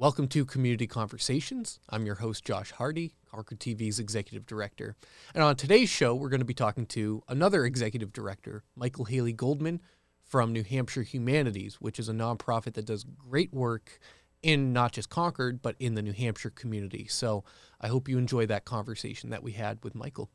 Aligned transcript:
Welcome 0.00 0.28
to 0.28 0.44
Community 0.44 0.86
Conversations. 0.86 1.80
I'm 1.88 2.06
your 2.06 2.14
host, 2.14 2.44
Josh 2.44 2.70
Hardy, 2.70 3.16
Concord 3.28 3.58
TV's 3.58 3.98
executive 3.98 4.46
director. 4.46 4.94
And 5.34 5.42
on 5.42 5.56
today's 5.56 5.88
show, 5.88 6.14
we're 6.14 6.28
going 6.28 6.38
to 6.38 6.44
be 6.44 6.54
talking 6.54 6.86
to 6.86 7.24
another 7.26 7.64
executive 7.64 8.12
director, 8.12 8.62
Michael 8.76 9.06
Haley 9.06 9.32
Goldman 9.32 9.80
from 10.22 10.52
New 10.52 10.62
Hampshire 10.62 11.02
Humanities, 11.02 11.80
which 11.80 11.98
is 11.98 12.08
a 12.08 12.12
nonprofit 12.12 12.74
that 12.74 12.84
does 12.84 13.02
great 13.02 13.52
work 13.52 13.98
in 14.40 14.72
not 14.72 14.92
just 14.92 15.10
Concord, 15.10 15.62
but 15.62 15.74
in 15.80 15.96
the 15.96 16.02
New 16.02 16.12
Hampshire 16.12 16.50
community. 16.50 17.08
So 17.08 17.42
I 17.80 17.88
hope 17.88 18.08
you 18.08 18.18
enjoy 18.18 18.46
that 18.46 18.64
conversation 18.64 19.30
that 19.30 19.42
we 19.42 19.50
had 19.50 19.82
with 19.82 19.96
Michael. 19.96 20.30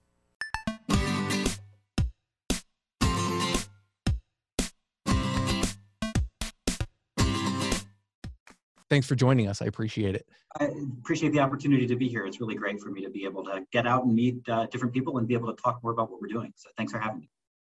Thanks 8.94 9.08
for 9.08 9.16
joining 9.16 9.48
us. 9.48 9.60
I 9.60 9.66
appreciate 9.66 10.14
it. 10.14 10.28
I 10.60 10.66
appreciate 11.00 11.32
the 11.34 11.40
opportunity 11.40 11.88
to 11.88 11.96
be 11.96 12.08
here. 12.08 12.28
It's 12.28 12.40
really 12.40 12.54
great 12.54 12.80
for 12.80 12.92
me 12.92 13.04
to 13.04 13.10
be 13.10 13.26
able 13.26 13.44
to 13.46 13.66
get 13.72 13.88
out 13.88 14.04
and 14.06 14.14
meet 14.14 14.48
uh, 14.48 14.68
different 14.68 14.94
people 14.94 15.18
and 15.18 15.28
be 15.28 15.34
able 15.34 15.52
to 15.52 15.60
talk 15.60 15.82
more 15.82 15.94
about 15.94 16.12
what 16.12 16.22
we're 16.22 16.28
doing. 16.28 16.54
So 16.56 16.70
thanks 16.78 16.92
for 16.92 17.00
having 17.00 17.22
me. 17.22 17.30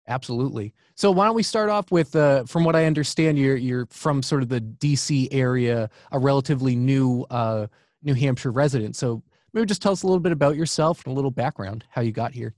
Absolutely. 0.08 0.74
So 0.96 1.12
why 1.12 1.28
don't 1.28 1.36
we 1.36 1.44
start 1.44 1.70
off 1.70 1.92
with, 1.92 2.16
uh, 2.16 2.46
from 2.46 2.64
what 2.64 2.76
I 2.76 2.86
understand, 2.86 3.38
you're 3.38 3.56
you're 3.56 3.86
from 3.92 4.24
sort 4.24 4.42
of 4.42 4.50
the 4.50 4.62
D.C. 4.62 5.30
area, 5.32 5.92
a 6.12 6.18
relatively 6.18 6.76
new 6.76 7.24
uh, 7.30 7.68
New 8.02 8.16
Hampshire 8.16 8.50
resident. 8.50 8.96
So 8.96 9.22
maybe 9.54 9.68
just 9.68 9.84
tell 9.84 9.92
us 9.92 10.02
a 10.02 10.08
little 10.08 10.20
bit 10.20 10.32
about 10.32 10.56
yourself 10.56 11.06
and 11.06 11.12
a 11.12 11.16
little 11.16 11.30
background, 11.30 11.86
how 11.92 12.02
you 12.02 12.12
got 12.12 12.34
here. 12.34 12.56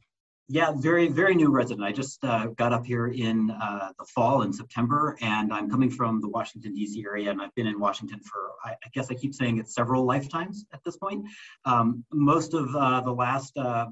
Yeah, 0.50 0.74
very, 0.76 1.08
very 1.08 1.36
new 1.36 1.50
resident. 1.50 1.86
I 1.86 1.94
just 1.94 2.24
uh, 2.24 2.48
got 2.58 2.74
up 2.74 2.86
here 2.86 3.08
in 3.08 3.50
uh, 3.50 3.94
the 3.98 4.06
fall 4.06 4.42
in 4.42 4.52
September, 4.52 5.18
and 5.22 5.54
I'm 5.54 5.70
coming 5.70 5.90
from 5.90 6.20
the 6.20 6.28
Washington, 6.28 6.74
D.C. 6.74 7.02
area, 7.06 7.32
and 7.32 7.42
I've 7.42 7.56
been 7.56 7.68
in 7.68 7.80
Washington 7.80 8.20
for, 8.20 8.52
I, 8.64 8.72
I 8.72 8.90
guess 8.94 9.10
I 9.10 9.14
keep 9.14 9.34
saying 9.34 9.58
it's 9.58 9.74
several 9.74 10.04
lifetimes 10.06 10.66
at 10.74 10.82
this 10.84 10.98
point. 10.98 11.26
Um, 11.64 12.04
most 12.12 12.54
of 12.54 12.76
uh, 12.76 13.00
the 13.02 13.14
last 13.14 13.58
uh, 13.58 13.88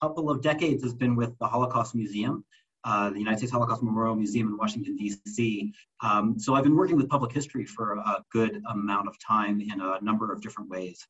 couple 0.00 0.30
of 0.30 0.42
decades 0.42 0.84
has 0.84 0.94
been 0.94 1.16
with 1.16 1.36
the 1.38 1.46
Holocaust 1.46 1.94
Museum. 1.94 2.44
Uh, 2.84 3.10
the 3.10 3.18
United 3.18 3.38
States 3.38 3.50
Holocaust 3.50 3.82
Memorial 3.82 4.14
Museum 4.14 4.46
in 4.46 4.56
Washington, 4.56 4.96
D.C. 4.96 5.72
Um, 6.04 6.38
so 6.38 6.54
I've 6.54 6.62
been 6.62 6.76
working 6.76 6.96
with 6.96 7.08
public 7.08 7.32
history 7.32 7.64
for 7.64 7.94
a 7.94 8.22
good 8.30 8.62
amount 8.70 9.08
of 9.08 9.16
time 9.18 9.60
in 9.60 9.80
a 9.80 10.00
number 10.00 10.32
of 10.32 10.40
different 10.40 10.70
ways. 10.70 11.04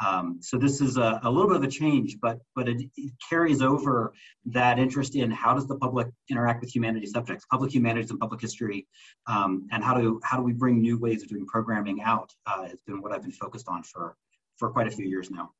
Um, 0.00 0.38
so 0.40 0.58
this 0.58 0.80
is 0.80 0.96
a, 0.96 1.20
a, 1.22 1.30
little 1.30 1.48
bit 1.48 1.58
of 1.58 1.64
a 1.64 1.68
change, 1.68 2.16
but 2.20 2.38
but 2.56 2.68
it, 2.68 2.82
it, 2.96 3.12
carries 3.28 3.62
over 3.62 4.12
that 4.46 4.78
interest 4.78 5.14
in 5.14 5.30
how 5.30 5.54
does 5.54 5.66
the 5.68 5.76
public 5.76 6.08
interact 6.28 6.60
with 6.60 6.74
humanities 6.74 7.12
subjects, 7.12 7.44
public 7.50 7.72
humanities 7.72 8.10
and 8.10 8.18
public 8.18 8.40
history, 8.40 8.86
um, 9.26 9.68
and 9.70 9.84
how 9.84 9.94
do 9.94 10.20
how 10.24 10.38
do 10.38 10.42
we 10.42 10.52
bring 10.52 10.80
new 10.80 10.98
ways 10.98 11.22
of 11.22 11.28
doing 11.28 11.46
programming 11.46 12.02
out? 12.02 12.32
Uh, 12.46 12.64
has 12.64 12.80
been 12.86 13.00
what 13.00 13.12
I've 13.12 13.22
been 13.22 13.32
focused 13.32 13.68
on 13.68 13.82
for 13.82 14.16
for 14.56 14.70
quite 14.70 14.86
a 14.86 14.90
few 14.90 15.06
years 15.06 15.30
now. 15.30 15.50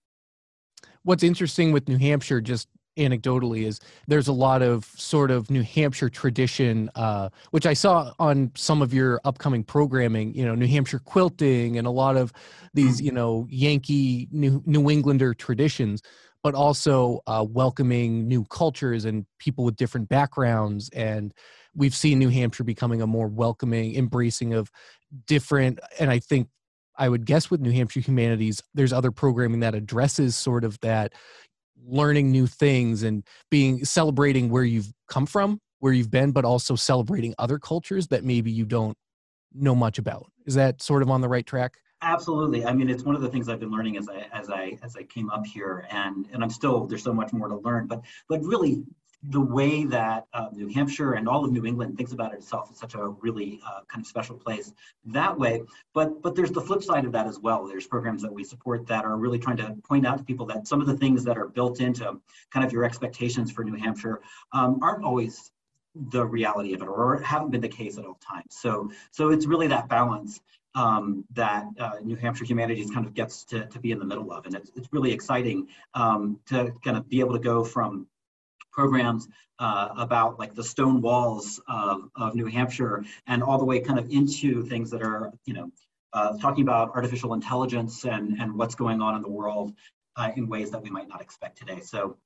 What's 1.03 1.23
interesting 1.23 1.73
with 1.73 1.89
New 1.89 1.99
Hampshire, 1.99 2.41
just 2.41 2.69
anecdotally 2.97 3.65
is 3.65 3.81
there's 4.07 4.29
a 4.29 4.33
lot 4.33 4.63
of 4.63 4.85
sort 4.85 5.31
of 5.31 5.51
New 5.51 5.63
Hampshire 5.63 6.09
tradition, 6.09 6.91
uh, 6.95 7.29
which 7.51 7.67
I 7.67 7.75
saw 7.75 8.13
on 8.19 8.51
some 8.55 8.83
of 8.83 8.93
your 8.93 9.21
upcoming 9.25 9.65
programming. 9.65 10.35
You 10.35 10.45
know, 10.45 10.55
New 10.55 10.67
Hampshire 10.67 10.99
quilting 10.99 11.79
and 11.79 11.87
a 11.87 11.91
lot 11.91 12.17
of 12.17 12.33
these, 12.75 13.01
you 13.01 13.13
know, 13.13 13.47
Yankee 13.51 14.29
New 14.31 14.63
New 14.67 14.91
Englander 14.91 15.35
traditions, 15.35 16.03
but 16.43 16.55
also 16.55 17.21
uh, 17.27 17.45
welcoming 17.49 18.29
new 18.29 18.45
cultures 18.45 19.05
and 19.05 19.27
people 19.39 19.65
with 19.65 19.77
different 19.77 20.09
backgrounds. 20.09 20.89
And 20.91 21.33
we've 21.75 21.95
seen 21.95 22.19
New 22.19 22.29
Hampshire 22.29 22.65
becoming 22.65 23.01
a 23.01 23.07
more 23.07 23.29
welcoming, 23.29 23.95
embracing 23.95 24.53
of 24.55 24.71
different. 25.27 25.81
And 25.99 26.11
I 26.11 26.19
think 26.19 26.49
I 26.97 27.09
would 27.09 27.25
guess 27.25 27.51
with 27.51 27.61
New 27.61 27.73
Hampshire 27.73 28.01
Humanities, 28.01 28.63
there's 28.75 28.93
other 28.93 29.11
programming 29.11 29.61
that 29.61 29.75
addresses 29.75 30.37
sort 30.37 30.65
of 30.65 30.79
that, 30.81 31.15
learning 31.87 32.31
new 32.31 32.47
things 32.47 33.03
and 33.03 33.25
being 33.51 33.85
celebrating 33.85 34.51
where 34.51 34.65
you've 34.65 34.93
come 35.09 35.27
from 35.27 35.61
where 35.83 35.93
you've 35.93 36.13
been 36.13 36.31
but 36.31 36.45
also 36.45 36.77
celebrating 36.77 37.35
other 37.41 37.59
cultures 37.59 38.07
that 38.07 38.23
maybe 38.23 38.53
you 38.53 38.65
don't 38.65 38.97
know 39.53 39.75
much 39.75 39.99
about. 39.99 40.31
Is 40.47 40.55
that 40.55 40.81
sort 40.81 41.03
of 41.03 41.11
on 41.11 41.21
the 41.21 41.29
right 41.29 41.45
track? 41.45 41.75
Absolutely. 42.03 42.65
I 42.65 42.73
mean 42.73 42.89
it's 42.89 43.03
one 43.03 43.17
of 43.17 43.21
the 43.21 43.29
things 43.29 43.49
i've 43.49 43.61
been 43.61 43.71
learning 43.71 43.97
as 43.97 44.09
i 44.09 44.27
as 44.33 44.49
i 44.49 44.79
as 44.83 44.97
i 44.97 45.03
came 45.03 45.29
up 45.31 45.45
here 45.45 45.87
and 45.91 46.29
and 46.33 46.43
i'm 46.43 46.51
still 46.51 46.87
there's 46.87 47.03
so 47.03 47.13
much 47.13 47.33
more 47.33 47.49
to 47.49 47.57
learn 47.57 47.87
but 47.87 48.03
but 48.29 48.41
really 48.43 48.85
the 49.29 49.41
way 49.41 49.85
that 49.85 50.27
uh, 50.35 50.49
New 50.53 50.69
Hampshire 50.69 51.13
and 51.13 51.29
all 51.29 51.45
of 51.45 51.53
New 51.53 51.65
England 51.65 51.97
thinks 51.97 52.13
about 52.13 52.35
itself 52.35 52.71
is 52.73 52.79
such 52.79 52.95
a 52.95 53.09
really 53.09 53.61
uh, 53.65 53.81
kind 53.87 54.03
of 54.03 54.07
special 54.07 54.37
place 54.37 54.73
that 55.07 55.39
way. 55.39 55.63
But 55.95 56.23
but 56.23 56.35
there's 56.35 56.51
the 56.51 56.61
flip 56.61 56.83
side 56.83 57.05
of 57.05 57.13
that 57.13 57.27
as 57.27 57.39
well. 57.39 57.67
There's 57.67 57.87
programs 57.87 58.23
that 58.23 58.33
we 58.33 58.43
support 58.43 58.87
that 58.89 59.05
are 59.05 59.17
really 59.17 59.39
trying 59.39 59.59
to 59.59 59.77
point 59.85 60.07
out 60.07 60.19
to 60.19 60.25
people 60.25 60.47
that 60.47 60.67
some 60.67 60.81
of 60.81 60.87
the 60.87 60.97
things 60.97 61.23
that 61.25 61.39
are 61.39 61.47
built 61.47 61.81
into 61.81 62.21
kind 62.51 62.67
of 62.67 62.73
your 62.73 62.85
expectations 62.85 63.53
for 63.53 63.63
New 63.63 63.77
Hampshire 63.77 64.21
um, 64.53 64.81
aren't 64.83 65.05
always 65.05 65.53
the 65.95 66.25
reality 66.25 66.73
of 66.73 66.83
it 66.83 66.89
or 66.89 67.19
haven't 67.19 67.51
been 67.51 67.61
the 67.61 67.69
case 67.69 67.99
at 67.99 68.05
all 68.05 68.19
times. 68.27 68.47
So 68.51 68.91
so 69.13 69.31
it's 69.31 69.47
really 69.47 69.69
that 69.69 69.89
balance 69.89 70.41
um, 70.75 71.25
that 71.35 71.67
uh, 71.79 71.97
New 72.03 72.17
Hampshire 72.17 72.45
Humanities 72.45 72.91
kind 72.91 73.07
of 73.07 73.15
gets 73.15 73.45
to, 73.45 73.67
to 73.67 73.79
be 73.79 73.93
in 73.93 73.99
the 73.99 74.07
middle 74.07 74.33
of. 74.33 74.47
And 74.47 74.55
it's, 74.55 74.71
it's 74.75 74.89
really 74.91 75.13
exciting 75.13 75.69
um, 75.95 76.41
to 76.47 76.73
kind 76.83 76.97
of 76.97 77.09
be 77.09 77.21
able 77.21 77.35
to 77.35 77.39
go 77.39 77.63
from 77.63 78.07
programs 78.73 79.29
uh, 79.59 79.91
about 79.97 80.39
like 80.39 80.55
the 80.55 80.65
stone 80.65 81.01
walls 81.01 81.61
of, 81.69 82.09
of 82.17 82.35
New 82.35 82.47
Hampshire 82.47 83.05
and 83.27 83.43
all 83.43 83.59
the 83.59 83.65
way 83.65 83.81
kind 83.81 83.99
of 83.99 84.11
into 84.11 84.63
things 84.65 84.91
that 84.91 85.03
are, 85.03 85.33
you 85.45 85.55
know, 85.55 85.71
uh, 86.13 86.37
talking 86.39 86.63
about 86.63 86.91
artificial 86.95 87.33
intelligence 87.35 88.05
and, 88.05 88.39
and 88.41 88.55
what's 88.55 88.75
going 88.75 89.01
on 89.01 89.15
in 89.15 89.23
the 89.23 89.31
world 89.31 89.73
uh, 90.17 90.31
in 90.37 90.49
ways 90.49 90.71
that 90.71 90.83
we 90.83 90.91
might 90.91 91.09
not 91.09 91.21
expect 91.21 91.57
today. 91.57 91.81
So 91.81 92.17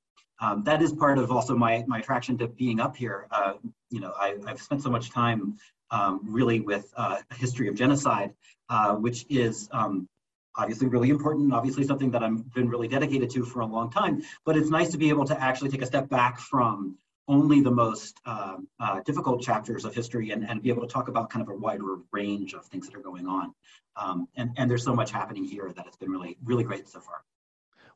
um, 0.40 0.64
that 0.64 0.82
is 0.82 0.92
part 0.92 1.18
of 1.18 1.30
also 1.30 1.54
my, 1.56 1.84
my 1.86 1.98
attraction 1.98 2.36
to 2.38 2.48
being 2.48 2.80
up 2.80 2.96
here. 2.96 3.26
Uh, 3.30 3.54
you 3.90 4.00
know, 4.00 4.12
I, 4.18 4.36
have 4.46 4.60
spent 4.60 4.82
so 4.82 4.90
much 4.90 5.10
time 5.10 5.56
um, 5.90 6.20
really 6.24 6.60
with 6.60 6.92
uh, 6.96 7.18
a 7.30 7.34
history 7.34 7.68
of 7.68 7.74
genocide, 7.74 8.34
uh, 8.68 8.94
which 8.94 9.24
is 9.28 9.68
um, 9.72 10.08
obviously 10.56 10.86
really 10.86 11.10
important, 11.10 11.52
obviously 11.52 11.84
something 11.84 12.10
that 12.10 12.22
I've 12.22 12.52
been 12.54 12.68
really 12.68 12.88
dedicated 12.88 13.30
to 13.30 13.44
for 13.44 13.60
a 13.60 13.66
long 13.66 13.90
time, 13.90 14.22
but 14.44 14.56
it's 14.56 14.70
nice 14.70 14.90
to 14.90 14.98
be 14.98 15.08
able 15.08 15.24
to 15.26 15.40
actually 15.40 15.70
take 15.70 15.82
a 15.82 15.86
step 15.86 16.08
back 16.08 16.38
from 16.38 16.96
only 17.28 17.60
the 17.60 17.70
most 17.70 18.20
uh, 18.24 18.56
uh, 18.78 19.00
difficult 19.04 19.42
chapters 19.42 19.84
of 19.84 19.94
history 19.94 20.30
and, 20.30 20.48
and 20.48 20.62
be 20.62 20.68
able 20.68 20.82
to 20.82 20.88
talk 20.88 21.08
about 21.08 21.28
kind 21.28 21.42
of 21.42 21.48
a 21.48 21.56
wider 21.56 21.96
range 22.12 22.54
of 22.54 22.64
things 22.66 22.86
that 22.86 22.96
are 22.96 23.02
going 23.02 23.26
on. 23.26 23.52
Um, 23.96 24.28
and, 24.36 24.50
and 24.56 24.70
there's 24.70 24.84
so 24.84 24.94
much 24.94 25.10
happening 25.10 25.44
here 25.44 25.72
that 25.74 25.86
it's 25.86 25.96
been 25.96 26.10
really, 26.10 26.36
really 26.44 26.62
great 26.62 26.88
so 26.88 27.00
far. 27.00 27.22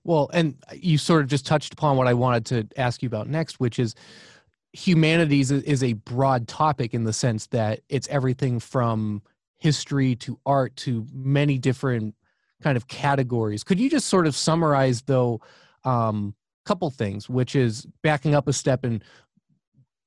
Well, 0.02 0.30
and 0.32 0.56
you 0.74 0.98
sort 0.98 1.22
of 1.22 1.28
just 1.28 1.46
touched 1.46 1.74
upon 1.74 1.96
what 1.96 2.06
I 2.06 2.14
wanted 2.14 2.46
to 2.46 2.68
ask 2.76 3.02
you 3.02 3.06
about 3.06 3.28
next, 3.28 3.60
which 3.60 3.78
is 3.78 3.94
humanities 4.72 5.50
is 5.50 5.82
a 5.82 5.92
broad 5.92 6.48
topic 6.48 6.94
in 6.94 7.04
the 7.04 7.12
sense 7.12 7.46
that 7.48 7.80
it's 7.88 8.08
everything 8.08 8.60
from 8.60 9.22
history 9.58 10.16
to 10.16 10.38
art 10.46 10.74
to 10.76 11.06
many 11.12 11.58
different 11.58 12.14
kind 12.62 12.76
of 12.76 12.88
categories. 12.88 13.64
Could 13.64 13.80
you 13.80 13.90
just 13.90 14.08
sort 14.08 14.26
of 14.26 14.36
summarize 14.36 15.02
though 15.02 15.40
um 15.84 16.34
couple 16.66 16.90
things, 16.90 17.28
which 17.28 17.56
is 17.56 17.86
backing 18.02 18.34
up 18.34 18.46
a 18.46 18.52
step 18.52 18.84
and 18.84 19.02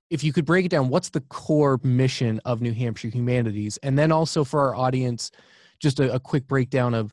if 0.09 0.23
you 0.23 0.31
could 0.31 0.45
break 0.45 0.63
it 0.63 0.69
down, 0.69 0.89
what's 0.89 1.09
the 1.09 1.21
core 1.21 1.79
mission 1.81 2.39
of 2.45 2.61
New 2.61 2.71
Hampshire 2.71 3.07
Humanities? 3.07 3.77
And 3.81 3.97
then 3.97 4.11
also 4.11 4.43
for 4.43 4.59
our 4.59 4.75
audience, 4.75 5.31
just 5.79 5.99
a, 5.99 6.13
a 6.13 6.19
quick 6.19 6.47
breakdown 6.47 6.93
of 6.93 7.11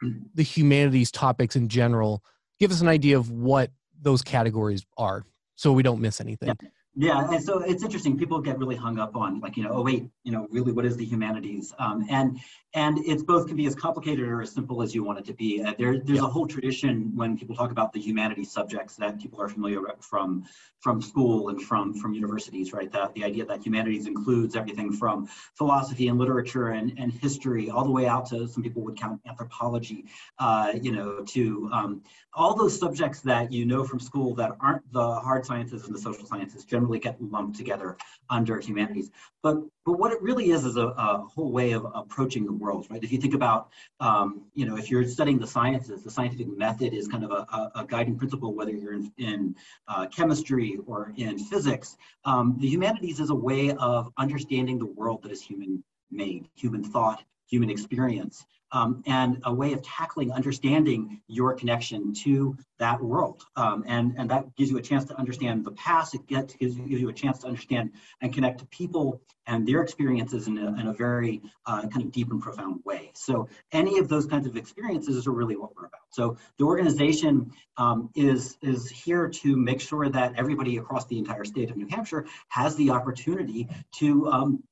the 0.34 0.42
humanities 0.42 1.10
topics 1.10 1.56
in 1.56 1.68
general. 1.68 2.24
Give 2.58 2.70
us 2.70 2.80
an 2.80 2.88
idea 2.88 3.18
of 3.18 3.30
what 3.30 3.70
those 4.00 4.22
categories 4.22 4.86
are 4.96 5.24
so 5.56 5.72
we 5.72 5.82
don't 5.82 6.00
miss 6.00 6.20
anything. 6.22 6.48
Yeah. 6.48 6.68
Yeah, 6.94 7.26
and 7.30 7.42
so 7.42 7.60
it's 7.60 7.82
interesting. 7.82 8.18
People 8.18 8.38
get 8.40 8.58
really 8.58 8.76
hung 8.76 8.98
up 8.98 9.16
on 9.16 9.40
like, 9.40 9.56
you 9.56 9.64
know, 9.64 9.70
oh 9.72 9.82
wait, 9.82 10.04
you 10.24 10.32
know, 10.32 10.46
really, 10.50 10.72
what 10.72 10.84
is 10.84 10.94
the 10.94 11.06
humanities? 11.06 11.72
Um, 11.78 12.04
and 12.10 12.38
and 12.74 12.98
it's 13.06 13.22
both 13.22 13.46
can 13.46 13.56
be 13.56 13.66
as 13.66 13.74
complicated 13.74 14.26
or 14.28 14.42
as 14.42 14.52
simple 14.52 14.82
as 14.82 14.94
you 14.94 15.02
want 15.02 15.18
it 15.18 15.24
to 15.26 15.32
be. 15.32 15.62
Uh, 15.62 15.72
there, 15.78 15.98
there's 15.98 16.18
yeah. 16.18 16.24
a 16.24 16.28
whole 16.28 16.46
tradition 16.46 17.12
when 17.14 17.36
people 17.36 17.54
talk 17.56 17.70
about 17.70 17.94
the 17.94 18.00
humanities 18.00 18.52
subjects 18.52 18.96
that 18.96 19.18
people 19.18 19.40
are 19.40 19.48
familiar 19.48 19.80
with 19.80 20.02
from 20.02 20.44
from 20.80 21.00
school 21.00 21.48
and 21.48 21.62
from 21.62 21.94
from 21.94 22.12
universities, 22.12 22.74
right? 22.74 22.92
That 22.92 23.14
the 23.14 23.24
idea 23.24 23.46
that 23.46 23.64
humanities 23.64 24.06
includes 24.06 24.54
everything 24.54 24.92
from 24.92 25.28
philosophy 25.54 26.08
and 26.08 26.18
literature 26.18 26.68
and, 26.68 26.92
and 26.98 27.10
history, 27.10 27.70
all 27.70 27.84
the 27.84 27.90
way 27.90 28.06
out 28.06 28.26
to 28.26 28.46
some 28.46 28.62
people 28.62 28.82
would 28.82 28.98
count 28.98 29.18
anthropology, 29.26 30.04
uh, 30.38 30.72
you 30.78 30.92
know, 30.92 31.22
to 31.28 31.70
um, 31.72 32.02
all 32.34 32.54
those 32.54 32.78
subjects 32.78 33.20
that 33.20 33.50
you 33.50 33.64
know 33.64 33.82
from 33.82 33.98
school 33.98 34.34
that 34.34 34.52
aren't 34.60 34.92
the 34.92 35.14
hard 35.20 35.46
sciences 35.46 35.86
and 35.86 35.94
the 35.94 35.98
social 35.98 36.26
sciences 36.26 36.64
generally 36.64 36.81
get 36.98 37.20
lumped 37.20 37.56
together 37.56 37.96
under 38.30 38.60
humanities. 38.60 39.10
But 39.42 39.56
but 39.84 39.98
what 39.98 40.12
it 40.12 40.22
really 40.22 40.50
is 40.50 40.64
is 40.64 40.76
a, 40.76 40.86
a 40.86 41.26
whole 41.34 41.50
way 41.50 41.72
of 41.72 41.86
approaching 41.94 42.44
the 42.46 42.52
world, 42.52 42.86
right? 42.88 43.02
If 43.02 43.10
you 43.10 43.18
think 43.18 43.34
about, 43.34 43.70
um, 43.98 44.42
you 44.54 44.64
know, 44.64 44.76
if 44.76 44.90
you're 44.90 45.04
studying 45.04 45.38
the 45.38 45.46
sciences, 45.46 46.02
the 46.02 46.10
scientific 46.10 46.46
method 46.56 46.94
is 46.94 47.08
kind 47.08 47.24
of 47.24 47.32
a, 47.32 47.72
a 47.74 47.84
guiding 47.86 48.16
principle, 48.16 48.54
whether 48.54 48.70
you're 48.70 48.94
in, 48.94 49.12
in 49.18 49.56
uh, 49.88 50.06
chemistry 50.06 50.78
or 50.86 51.12
in 51.16 51.38
physics. 51.38 51.96
Um, 52.24 52.56
the 52.58 52.68
humanities 52.68 53.18
is 53.18 53.30
a 53.30 53.34
way 53.34 53.72
of 53.72 54.12
understanding 54.18 54.78
the 54.78 54.86
world 54.86 55.22
that 55.24 55.32
is 55.32 55.42
human 55.42 55.82
made, 56.12 56.48
human 56.54 56.84
thought, 56.84 57.24
human 57.48 57.70
experience. 57.70 58.46
Um, 58.72 59.02
and 59.06 59.40
a 59.44 59.54
way 59.54 59.72
of 59.72 59.82
tackling 59.82 60.32
understanding 60.32 61.20
your 61.28 61.54
connection 61.54 62.12
to 62.14 62.56
that 62.78 63.00
world. 63.02 63.44
Um, 63.56 63.84
and, 63.86 64.14
and 64.18 64.30
that 64.30 64.56
gives 64.56 64.70
you 64.70 64.78
a 64.78 64.82
chance 64.82 65.04
to 65.06 65.18
understand 65.18 65.64
the 65.64 65.72
past. 65.72 66.14
It 66.14 66.26
gets, 66.26 66.54
gives, 66.54 66.76
you, 66.76 66.86
gives 66.86 67.00
you 67.00 67.08
a 67.08 67.12
chance 67.12 67.40
to 67.40 67.46
understand 67.46 67.92
and 68.20 68.32
connect 68.32 68.58
to 68.60 68.66
people 68.66 69.20
and 69.46 69.66
their 69.66 69.82
experiences 69.82 70.46
in 70.46 70.56
a, 70.58 70.80
in 70.80 70.86
a 70.86 70.92
very 70.92 71.42
uh, 71.66 71.82
kind 71.88 72.02
of 72.02 72.12
deep 72.12 72.30
and 72.30 72.40
profound 72.40 72.80
way. 72.84 73.10
So 73.14 73.48
any 73.72 73.98
of 73.98 74.08
those 74.08 74.26
kinds 74.26 74.46
of 74.46 74.56
experiences 74.56 75.26
are 75.26 75.32
really 75.32 75.56
what 75.56 75.74
we're 75.76 75.86
about. 75.86 76.00
So 76.10 76.36
the 76.58 76.64
organization 76.64 77.52
um, 77.76 78.10
is, 78.14 78.56
is 78.62 78.88
here 78.88 79.28
to 79.28 79.56
make 79.56 79.80
sure 79.80 80.08
that 80.08 80.34
everybody 80.36 80.76
across 80.76 81.06
the 81.06 81.18
entire 81.18 81.44
state 81.44 81.70
of 81.70 81.76
New 81.76 81.88
Hampshire 81.90 82.26
has 82.48 82.76
the 82.76 82.90
opportunity 82.90 83.68
to 83.96 84.28
um, 84.28 84.62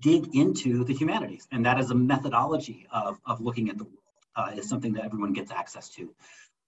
dig 0.00 0.34
into 0.34 0.84
the 0.84 0.94
humanities. 0.94 1.46
And 1.52 1.64
that 1.66 1.78
is 1.78 1.90
a 1.90 1.94
methodology 1.94 2.86
of, 2.92 3.20
of 3.26 3.40
looking 3.40 3.68
at 3.70 3.78
the 3.78 3.84
world, 3.84 3.96
uh, 4.36 4.52
is 4.56 4.68
something 4.68 4.92
that 4.94 5.04
everyone 5.04 5.32
gets 5.32 5.50
access 5.50 5.88
to. 5.90 6.14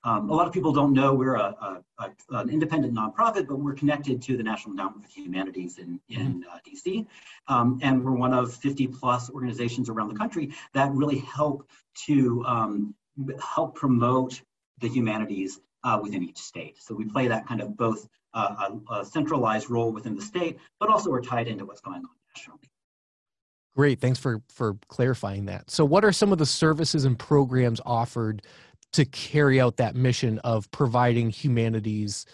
Um, 0.05 0.31
a 0.31 0.35
lot 0.35 0.49
of 0.49 0.53
people 0.53 0.73
don't 0.73 0.93
know 0.93 1.15
we're 1.15 1.37
a, 1.37 1.81
a, 1.99 2.05
a, 2.05 2.37
an 2.39 2.51
independent 2.51 2.93
nonprofit, 2.93 3.47
but 3.47 3.57
we're 3.61 3.75
connected 3.75 4.21
to 4.23 4.37
the 4.37 4.43
National 4.43 4.73
Endowment 4.73 5.05
for 5.05 5.13
the 5.15 5.23
Humanities 5.23 5.79
in, 5.79 6.01
in 6.09 6.45
uh, 6.53 6.59
DC. 6.69 7.07
Um, 7.47 7.79
and 7.83 8.05
we're 8.05 8.13
one 8.13 8.35
of 8.35 8.53
50 8.53 8.89
plus 8.89 9.31
organizations 9.31 9.89
around 9.89 10.09
the 10.09 10.17
country 10.17 10.55
that 10.75 10.91
really 10.93 11.19
help 11.19 11.69
to 12.07 12.45
um, 12.45 12.95
help 13.41 13.77
promote 13.77 14.43
the 14.81 14.89
humanities 14.89 15.61
uh, 15.85 15.99
within 16.03 16.25
each 16.25 16.39
state. 16.39 16.83
So 16.83 16.95
we 16.95 17.05
play 17.05 17.29
that 17.29 17.47
kind 17.47 17.61
of 17.61 17.77
both 17.77 18.09
uh, 18.35 18.71
a, 18.91 19.05
centralized 19.05 19.71
role 19.71 19.93
within 19.93 20.17
the 20.17 20.23
state, 20.23 20.59
but 20.81 20.89
also 20.89 21.11
we're 21.11 21.23
tied 21.23 21.49
into 21.49 21.65
what's 21.65 21.81
going 21.81 21.99
on 21.99 22.11
nationally. 22.35 22.72
Great, 23.75 24.01
thanks 24.01 24.19
for 24.19 24.43
for 24.49 24.77
clarifying 24.89 25.47
that. 25.47 25.71
So, 25.71 25.85
what 25.85 26.05
are 26.05 26.13
some 26.13 26.31
of 26.33 26.39
the 26.39 26.47
services 26.47 27.05
and 27.05 27.19
programs 27.19 27.81
offered 27.87 28.43
to 28.93 29.05
carry 29.07 29.61
out 29.61 29.79
that 29.79 29.97
mission 29.97 30.39
of 30.41 30.71
providing 30.71 31.31
humanities 31.31 32.27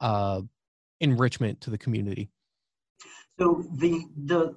uh, 0.00 0.42
enrichment 1.00 1.60
to 1.62 1.70
the 1.70 1.78
community? 1.78 2.30
So, 3.40 3.64
the 3.72 4.04
the 4.24 4.54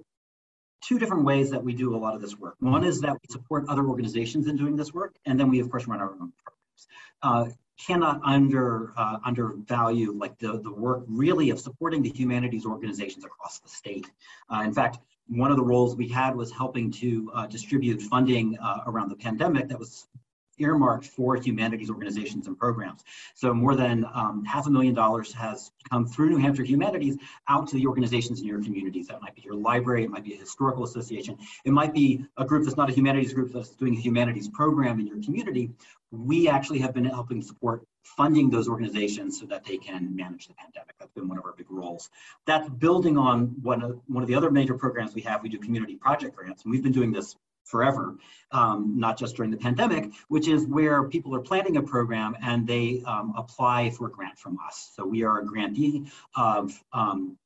two 0.84 1.00
different 1.00 1.25
ways 1.25 1.50
that 1.50 1.63
we 1.63 1.74
do 1.74 1.95
a 1.95 1.98
lot 1.98 2.13
of 2.13 2.22
this 2.22 2.38
work. 2.38 2.56
One 2.60 2.83
is 2.83 3.01
that 3.01 3.13
we 3.13 3.28
support 3.31 3.66
other 3.68 3.88
organizations 3.88 4.48
in 4.48 4.56
doing 4.56 4.75
this 4.75 4.94
work, 4.94 5.16
and 5.25 5.40
then 5.40 5.50
we 5.50 5.60
of 5.60 5.72
course 5.72 5.88
run 5.88 6.00
our 6.00 6.12
own 6.12 6.31
programs. 6.44 6.88
Uh, 7.24 7.45
cannot 7.83 8.19
under 8.24 8.94
uh, 8.98 9.18
undervalue 9.25 10.12
like 10.12 10.38
the 10.40 10.60
the 10.62 10.72
work 10.72 11.04
really 11.07 11.50
of 11.50 11.60
supporting 11.60 12.01
the 12.01 12.10
humanities 12.10 12.66
organizations 12.66 13.25
across 13.25 13.60
the 13.60 13.69
state. 13.69 14.10
Uh, 14.51 14.62
in 14.62 14.74
fact, 14.74 15.00
one 15.30 15.52
of 15.52 15.58
the 15.58 15.64
roles 15.64 15.96
we 15.96 16.08
had 16.08 16.36
was 16.36 16.52
helping 16.52 16.92
to 16.92 17.32
uh, 17.34 17.48
distribute 17.48 18.02
funding 18.02 18.58
uh, 18.60 18.82
around 18.88 19.10
the 19.10 19.16
pandemic 19.16 19.68
that 19.70 19.80
was 19.80 20.08
earmarked 20.60 21.06
for 21.06 21.36
humanities 21.36 21.90
organizations 21.90 22.48
and 22.48 22.58
programs. 22.58 23.04
So 23.36 23.54
more 23.54 23.76
than 23.76 24.06
um, 24.14 24.44
half 24.46 24.68
a 24.68 24.70
million 24.70 24.94
dollars 24.94 25.32
has 25.34 25.72
come 25.90 26.08
through 26.08 26.30
New 26.30 26.38
Hampshire 26.38 26.64
Humanities 26.64 27.18
out 27.48 27.68
to 27.70 27.76
the 27.76 27.86
organizations 27.86 28.42
in 28.42 28.48
your 28.48 28.62
communities. 28.64 29.08
That 29.08 29.22
might 29.22 29.36
be 29.36 29.42
your 29.44 29.56
library, 29.56 30.04
it 30.04 30.10
might 30.10 30.24
be 30.24 30.34
a 30.34 30.38
historical 30.38 30.84
association, 30.84 31.38
it 31.66 31.72
might 31.72 31.94
be 31.94 32.26
a 32.38 32.46
group 32.46 32.64
that's 32.64 32.78
not 32.78 32.90
a 32.90 32.94
humanities 32.94 33.34
group 33.34 33.54
that's 33.54 33.70
doing 33.70 33.96
a 33.96 34.00
humanities 34.00 34.50
program 34.50 35.00
in 35.00 35.08
your 35.08 35.22
community. 35.22 35.72
We 36.12 36.48
actually 36.48 36.80
have 36.80 36.94
been 36.94 37.06
helping 37.06 37.42
support 37.42 37.84
funding 38.15 38.50
those 38.50 38.68
organizations 38.68 39.39
so 39.39 39.45
that 39.48 39.65
they 39.65 39.77
can 39.77 40.15
manage 40.15 40.48
the 40.48 40.54
pandemic. 40.54 40.95
That's 41.00 41.12
been 41.12 41.27
one 41.27 41.38
of 41.38 41.45
our 41.45 41.54
big 41.54 41.69
roles. 41.69 42.09
That's 42.45 42.69
building 42.69 43.18
on 43.18 43.56
one 43.62 43.81
of, 43.81 44.00
one 44.07 44.24
of 44.24 44.27
the 44.27 44.36
other 44.36 44.51
major 44.51 44.75
programs 44.75 45.13
we 45.13 45.21
have. 45.21 45.44
We 45.44 45.50
do 45.50 45.57
community 45.57 45.95
project 45.95 46.36
grants, 46.36 46.63
and 46.63 46.71
we've 46.71 46.83
been 46.83 46.92
doing 46.92 47.12
this 47.12 47.36
forever, 47.68 48.15
um, 48.51 48.94
not 48.98 49.18
just 49.18 49.36
during 49.36 49.51
the 49.51 49.57
pandemic, 49.57 50.12
which 50.30 50.48
is 50.48 50.65
where 50.65 51.04
people 51.04 51.36
are 51.36 51.42
planning 51.42 51.77
a 51.77 51.81
program 51.81 52.36
and 52.42 52.65
they 52.65 53.04
um, 53.06 53.33
apply 53.36 53.89
for 53.89 54.07
a 54.07 54.09
grant 54.09 54.38
from 54.39 54.57
us. 54.65 54.92
So 54.95 55.06
we 55.06 55.24
are 55.24 55.42
a 55.42 55.45
grantee 55.45 56.07
of 56.36 56.81
um, 56.94 57.38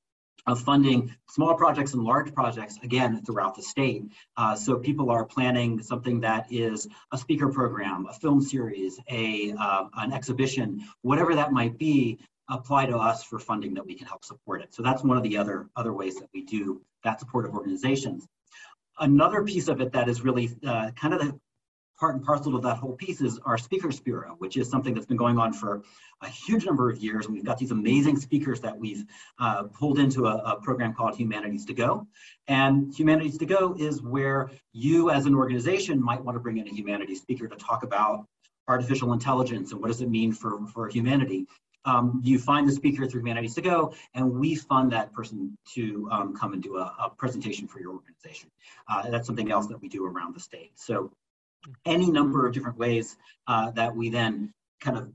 of 0.47 0.61
funding 0.61 1.15
small 1.29 1.55
projects 1.55 1.93
and 1.93 2.03
large 2.03 2.33
projects, 2.33 2.77
again, 2.83 3.23
throughout 3.25 3.55
the 3.55 3.61
state. 3.61 4.03
Uh, 4.37 4.55
so 4.55 4.77
people 4.77 5.09
are 5.09 5.25
planning 5.25 5.81
something 5.81 6.19
that 6.21 6.45
is 6.51 6.87
a 7.11 7.17
speaker 7.17 7.49
program, 7.49 8.05
a 8.07 8.13
film 8.13 8.41
series, 8.41 8.99
a, 9.09 9.53
uh, 9.59 9.85
an 9.97 10.11
exhibition, 10.13 10.83
whatever 11.01 11.35
that 11.35 11.51
might 11.51 11.77
be, 11.77 12.19
apply 12.49 12.85
to 12.85 12.97
us 12.97 13.23
for 13.23 13.39
funding 13.39 13.73
that 13.73 13.85
we 13.85 13.95
can 13.95 14.07
help 14.07 14.25
support 14.25 14.61
it. 14.61 14.73
So 14.73 14.83
that's 14.83 15.03
one 15.03 15.17
of 15.17 15.23
the 15.23 15.37
other, 15.37 15.69
other 15.75 15.93
ways 15.93 16.15
that 16.15 16.27
we 16.33 16.43
do 16.43 16.81
that 17.03 17.19
support 17.19 17.45
of 17.45 17.53
organizations. 17.53 18.27
Another 18.99 19.43
piece 19.43 19.67
of 19.67 19.81
it 19.81 19.93
that 19.93 20.09
is 20.09 20.21
really 20.21 20.51
uh, 20.65 20.91
kind 20.91 21.13
of 21.13 21.21
the 21.21 21.39
part 22.01 22.15
and 22.15 22.25
parcel 22.25 22.55
of 22.55 22.63
that 22.63 22.77
whole 22.77 22.93
piece 22.93 23.21
is 23.21 23.39
our 23.45 23.59
Speakers 23.59 23.99
Bureau, 23.99 24.33
which 24.39 24.57
is 24.57 24.67
something 24.67 24.95
that's 24.95 25.05
been 25.05 25.17
going 25.17 25.37
on 25.37 25.53
for 25.53 25.83
a 26.23 26.27
huge 26.27 26.65
number 26.65 26.89
of 26.89 26.97
years. 26.97 27.27
And 27.27 27.35
we've 27.35 27.45
got 27.45 27.59
these 27.59 27.69
amazing 27.69 28.17
speakers 28.17 28.59
that 28.61 28.75
we've 28.75 29.05
uh, 29.37 29.63
pulled 29.65 29.99
into 29.99 30.25
a, 30.25 30.37
a, 30.37 30.59
program 30.59 30.95
called 30.95 31.15
Humanities 31.15 31.63
to 31.65 31.73
Go. 31.73 32.07
And 32.47 32.91
Humanities 32.95 33.37
to 33.37 33.45
Go 33.45 33.75
is 33.77 34.01
where 34.01 34.49
you 34.73 35.11
as 35.11 35.27
an 35.27 35.35
organization 35.35 36.03
might 36.03 36.23
want 36.23 36.35
to 36.35 36.39
bring 36.39 36.57
in 36.57 36.67
a 36.67 36.71
humanities 36.71 37.21
speaker 37.21 37.47
to 37.47 37.55
talk 37.55 37.83
about 37.83 38.25
artificial 38.67 39.13
intelligence 39.13 39.71
and 39.71 39.79
what 39.79 39.89
does 39.89 40.01
it 40.01 40.09
mean 40.09 40.33
for, 40.33 40.65
for 40.73 40.89
humanity. 40.89 41.45
Um, 41.85 42.19
you 42.23 42.39
find 42.39 42.67
the 42.67 42.73
speaker 42.73 43.05
through 43.05 43.21
Humanities 43.21 43.55
to 43.55 43.61
Go, 43.61 43.93
and 44.15 44.31
we 44.31 44.55
fund 44.55 44.91
that 44.91 45.13
person 45.13 45.55
to 45.75 46.07
um, 46.11 46.35
come 46.35 46.53
and 46.53 46.61
do 46.61 46.77
a, 46.77 46.93
a, 46.99 47.09
presentation 47.17 47.67
for 47.67 47.79
your 47.79 47.93
organization. 47.93 48.49
Uh, 48.87 49.09
that's 49.09 49.25
something 49.25 49.51
else 49.51 49.65
that 49.67 49.81
we 49.81 49.87
do 49.89 50.05
around 50.05 50.35
the 50.35 50.39
state. 50.39 50.71
So 50.75 51.11
any 51.85 52.09
number 52.09 52.47
of 52.47 52.53
different 52.53 52.77
ways 52.77 53.17
uh, 53.47 53.71
that 53.71 53.95
we 53.95 54.09
then 54.09 54.53
kind 54.79 54.97
of 54.97 55.11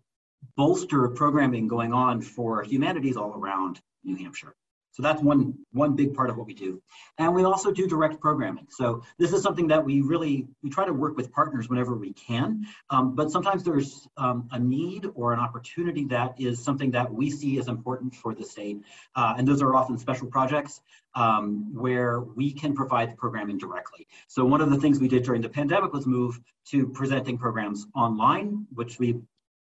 bolster 0.57 1.09
programming 1.09 1.69
going 1.69 1.93
on 1.93 2.21
for 2.21 2.63
humanities 2.63 3.17
all 3.17 3.35
around 3.35 3.81
New 4.05 4.17
Hampshire. 4.17 4.55
So 4.97 5.03
that's 5.03 5.21
one, 5.21 5.59
one 5.73 5.95
big 5.95 6.15
part 6.15 6.31
of 6.31 6.39
what 6.39 6.47
we 6.47 6.55
do. 6.55 6.81
And 7.19 7.35
we 7.35 7.45
also 7.45 7.71
do 7.71 7.87
direct 7.87 8.19
programming. 8.19 8.67
So 8.71 9.03
this 9.19 9.35
is 9.35 9.43
something 9.43 9.67
that 9.69 9.85
we 9.85 10.01
really, 10.01 10.49
we 10.63 10.71
try 10.71 10.87
to 10.87 10.93
work 10.95 11.19
with 11.19 11.31
partners 11.31 11.69
whenever 11.69 11.95
we 11.95 12.15
can, 12.15 12.67
um, 12.89 13.15
but 13.15 13.31
sometimes 13.31 13.63
there's 13.63 14.09
um, 14.17 14.49
a 14.53 14.59
need 14.59 15.07
or 15.15 15.35
an 15.35 15.39
opportunity 15.39 16.07
that 16.07 16.41
is 16.41 16.65
something 16.65 16.93
that 16.93 17.13
we 17.13 17.31
see 17.31 17.59
as 17.59 17.69
important 17.69 18.15
for 18.15 18.35
the 18.35 18.43
state. 18.43 18.79
Uh, 19.15 19.35
and 19.37 19.47
those 19.47 19.61
are 19.61 19.77
often 19.77 19.99
special 19.99 20.29
projects 20.29 20.81
um, 21.15 21.75
where 21.75 22.21
we 22.21 22.51
can 22.51 22.75
provide 22.75 23.13
the 23.13 23.17
programming 23.17 23.59
directly. 23.59 24.07
So 24.29 24.47
one 24.47 24.63
of 24.63 24.71
the 24.71 24.79
things 24.79 24.99
we 24.99 25.09
did 25.09 25.25
during 25.25 25.43
the 25.43 25.51
pandemic 25.51 25.93
was 25.93 26.07
move 26.07 26.41
to 26.71 26.89
presenting 26.89 27.37
programs 27.37 27.87
online, 27.95 28.67
which 28.73 28.99
we 28.99 29.17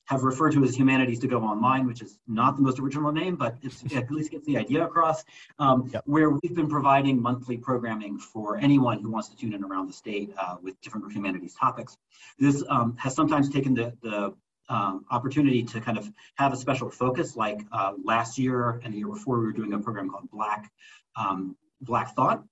have 0.08 0.24
referred 0.24 0.54
to 0.54 0.64
as 0.64 0.76
Humanities 0.76 1.20
to 1.20 1.28
Go 1.28 1.42
Online, 1.44 1.86
which 1.86 2.02
is 2.02 2.18
not 2.28 2.56
the 2.56 2.62
most 2.62 2.80
original 2.80 3.12
name, 3.12 3.36
but 3.36 3.58
it 3.62 3.74
at 3.96 4.10
least 4.10 4.32
gets 4.32 4.46
the 4.46 4.58
idea 4.58 4.84
across, 4.86 5.24
um, 5.60 5.90
yep. 5.94 6.02
where 6.06 6.30
we've 6.30 6.56
been 6.56 6.70
providing 6.70 7.22
monthly 7.22 7.58
programming 7.58 8.18
for 8.18 8.58
anyone 8.58 9.02
who 9.02 9.12
wants 9.12 9.28
to 9.30 9.36
tune 9.36 9.54
in 9.54 9.64
around 9.64 9.88
the 9.88 9.94
state 9.94 10.34
uh, 10.38 10.56
with 10.62 10.80
different 10.82 11.12
humanities 11.12 11.56
topics. 11.56 11.98
This 12.40 12.64
um, 12.70 12.96
has 12.98 13.16
sometimes 13.16 13.50
taken 13.50 13.74
the, 13.74 13.94
the 14.02 14.34
um, 14.70 15.06
opportunity 15.12 15.64
to 15.64 15.82
kind 15.82 15.98
of 15.98 16.10
have 16.36 16.54
a 16.54 16.58
special 16.58 16.90
focus, 16.90 17.36
like 17.36 17.60
uh, 17.72 17.94
last 18.04 18.38
year 18.38 18.82
and 18.84 18.94
the 18.94 19.00
year 19.00 19.08
before, 19.08 19.40
we 19.40 19.46
were 19.46 19.52
doing 19.52 19.74
a 19.74 19.80
program 19.80 20.10
called 20.10 20.30
Black 20.32 20.72
um, 21.16 21.56
Black 21.82 22.16
Thought, 22.16 22.44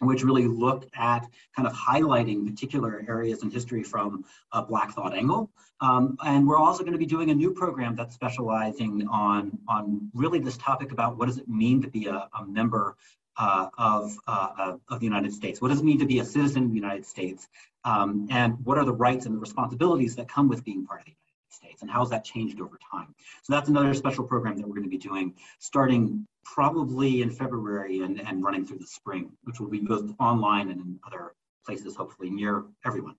which 0.00 0.22
really 0.22 0.46
looked 0.46 0.86
at 0.94 1.26
kind 1.56 1.66
of 1.66 1.74
highlighting 1.74 2.46
particular 2.46 3.04
areas 3.08 3.42
in 3.42 3.50
history 3.50 3.82
from 3.82 4.24
a 4.52 4.62
Black 4.62 4.92
Thought 4.92 5.14
angle. 5.14 5.50
Um, 5.80 6.16
and 6.24 6.46
we're 6.46 6.58
also 6.58 6.82
going 6.82 6.92
to 6.92 6.98
be 6.98 7.06
doing 7.06 7.30
a 7.30 7.34
new 7.34 7.52
program 7.52 7.94
that's 7.94 8.14
specializing 8.14 9.06
on, 9.08 9.58
on 9.68 10.10
really 10.14 10.40
this 10.40 10.56
topic 10.56 10.92
about 10.92 11.16
what 11.16 11.26
does 11.26 11.38
it 11.38 11.48
mean 11.48 11.82
to 11.82 11.88
be 11.88 12.06
a, 12.06 12.28
a 12.38 12.46
member 12.46 12.96
uh, 13.36 13.68
of, 13.78 14.16
uh, 14.26 14.74
of 14.88 14.98
the 14.98 15.04
United 15.06 15.32
States? 15.32 15.60
What 15.60 15.68
does 15.68 15.80
it 15.80 15.84
mean 15.84 16.00
to 16.00 16.06
be 16.06 16.18
a 16.18 16.24
citizen 16.24 16.64
of 16.64 16.70
the 16.70 16.74
United 16.74 17.06
States? 17.06 17.48
Um, 17.84 18.26
and 18.30 18.56
what 18.64 18.78
are 18.78 18.84
the 18.84 18.92
rights 18.92 19.26
and 19.26 19.34
the 19.34 19.38
responsibilities 19.38 20.16
that 20.16 20.28
come 20.28 20.48
with 20.48 20.64
being 20.64 20.84
part 20.84 21.00
of 21.00 21.06
the 21.06 21.12
United 21.12 21.54
States? 21.54 21.82
And 21.82 21.90
how 21.90 22.00
has 22.00 22.10
that 22.10 22.24
changed 22.24 22.60
over 22.60 22.78
time? 22.90 23.14
So 23.44 23.52
that's 23.52 23.68
another 23.68 23.94
special 23.94 24.24
program 24.24 24.56
that 24.56 24.66
we're 24.66 24.74
going 24.74 24.82
to 24.82 24.88
be 24.88 24.98
doing 24.98 25.34
starting 25.60 26.26
probably 26.54 27.22
in 27.22 27.30
February 27.30 28.00
and, 28.00 28.20
and 28.20 28.42
running 28.42 28.64
through 28.64 28.78
the 28.78 28.86
spring, 28.86 29.30
which 29.44 29.60
will 29.60 29.68
be 29.68 29.80
both 29.80 30.12
online 30.18 30.70
and 30.70 30.80
in 30.80 30.98
other 31.06 31.34
places, 31.64 31.94
hopefully 31.94 32.30
near 32.30 32.64
everyone. 32.86 33.14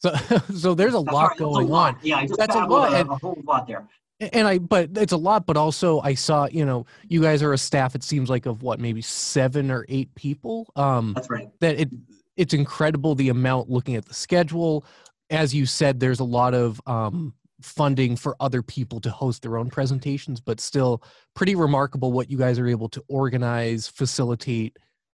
So, 0.00 0.14
so 0.54 0.74
there's 0.74 0.94
a 0.94 1.02
That's 1.02 1.12
lot 1.12 1.28
right. 1.28 1.38
going 1.38 1.66
a 1.66 1.68
lot. 1.68 1.94
on. 1.96 2.00
Yeah, 2.02 2.16
I 2.16 2.26
just 2.26 2.38
That's 2.38 2.54
a 2.54 2.64
lot. 2.64 2.92
A, 2.92 3.08
a 3.08 3.16
whole 3.16 3.40
lot 3.44 3.66
there. 3.66 3.86
And 4.32 4.46
I, 4.46 4.58
but 4.58 4.90
it's 4.96 5.12
a 5.12 5.16
lot. 5.16 5.46
But 5.46 5.56
also, 5.56 6.00
I 6.00 6.14
saw, 6.14 6.46
you 6.50 6.64
know, 6.64 6.86
you 7.08 7.22
guys 7.22 7.42
are 7.42 7.52
a 7.52 7.58
staff. 7.58 7.94
It 7.94 8.02
seems 8.02 8.28
like 8.28 8.46
of 8.46 8.62
what, 8.62 8.78
maybe 8.80 9.02
seven 9.02 9.70
or 9.70 9.86
eight 9.88 10.14
people. 10.14 10.70
Um, 10.76 11.14
That's 11.14 11.30
right. 11.30 11.48
That 11.60 11.80
it, 11.80 11.90
it's 12.36 12.54
incredible 12.54 13.14
the 13.14 13.30
amount. 13.30 13.70
Looking 13.70 13.96
at 13.96 14.04
the 14.04 14.14
schedule, 14.14 14.84
as 15.30 15.54
you 15.54 15.64
said, 15.64 16.00
there's 16.00 16.20
a 16.20 16.24
lot 16.24 16.54
of 16.54 16.80
um, 16.86 17.34
funding 17.62 18.16
for 18.16 18.36
other 18.40 18.62
people 18.62 19.00
to 19.00 19.10
host 19.10 19.42
their 19.42 19.56
own 19.56 19.70
presentations, 19.70 20.40
but 20.40 20.60
still 20.60 21.02
pretty 21.34 21.54
remarkable 21.54 22.12
what 22.12 22.30
you 22.30 22.38
guys 22.38 22.58
are 22.58 22.68
able 22.68 22.88
to 22.88 23.04
organize, 23.08 23.88
facilitate, 23.88 24.76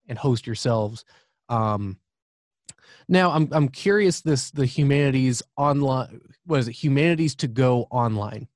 and 0.08 0.18
host 0.18 0.46
yourselves. 0.46 1.04
Um, 1.48 1.98
Now 3.08 3.30
I'm 3.32 3.48
I'm 3.52 3.68
curious 3.68 4.20
this 4.20 4.50
the 4.50 4.66
humanities 4.66 5.42
online 5.56 6.20
what 6.46 6.60
is 6.60 6.68
it 6.68 6.72
humanities 6.72 7.34
to 7.36 7.48
go 7.48 7.86
online. 7.90 8.48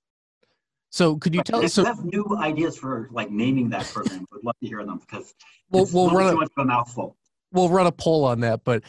So 0.91 1.17
could 1.17 1.35
you 1.35 1.43
tell 1.43 1.65
us? 1.65 1.75
So 1.75 1.83
you 1.83 1.87
have 1.87 2.05
new 2.05 2.37
ideas 2.41 2.77
for 2.79 3.09
like 3.13 3.31
naming 3.31 3.69
that 3.71 3.85
program, 3.87 4.25
would 4.33 4.45
love 4.45 4.55
to 4.63 4.67
hear 4.67 4.85
them 4.85 4.99
because 4.99 5.35
we'll 5.71 5.83
it's 5.83 5.93
we'll 5.93 6.11
run 6.11 6.33
too 6.33 6.37
a, 6.39 6.41
much 6.41 6.51
of 6.57 6.63
a 6.63 6.67
mouthful. 6.67 7.17
we'll 7.53 7.69
run 7.69 7.87
a 7.87 7.93
poll 7.93 8.25
on 8.25 8.41
that, 8.41 8.65
but 8.65 8.83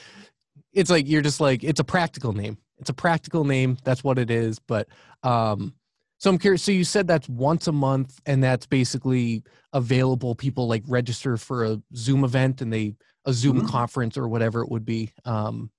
it's 0.74 0.90
like 0.90 1.08
you're 1.08 1.22
just 1.22 1.42
like 1.42 1.64
it's 1.64 1.80
a 1.80 1.84
practical 1.84 2.34
name. 2.34 2.58
It's 2.80 2.90
a 2.90 2.94
practical 2.94 3.44
name. 3.44 3.78
That's 3.84 4.04
what 4.04 4.20
it 4.20 4.30
is. 4.30 4.60
But 4.60 4.88
um, 5.24 5.74
so 6.20 6.30
I'm 6.30 6.38
curious. 6.38 6.64
So 6.64 6.72
you 6.72 6.84
said 6.84 7.08
that's 7.08 7.28
once 7.30 7.68
a 7.68 7.72
month, 7.72 8.20
and 8.26 8.44
that's 8.44 8.66
basically 8.66 9.44
available. 9.74 10.36
People 10.36 10.68
like 10.68 10.84
register 10.88 11.38
for 11.38 11.66
a 11.66 11.82
Zoom 11.96 12.24
event, 12.24 12.62
and 12.62 12.72
they 12.72 12.96
a 13.26 13.34
Zoom 13.34 13.62
Mhm. 13.62 13.68
conference 13.68 14.18
or 14.18 14.28
whatever 14.28 14.62
it 14.62 14.70
would 14.70 14.86
be. 14.86 15.12
Um, 15.26 15.70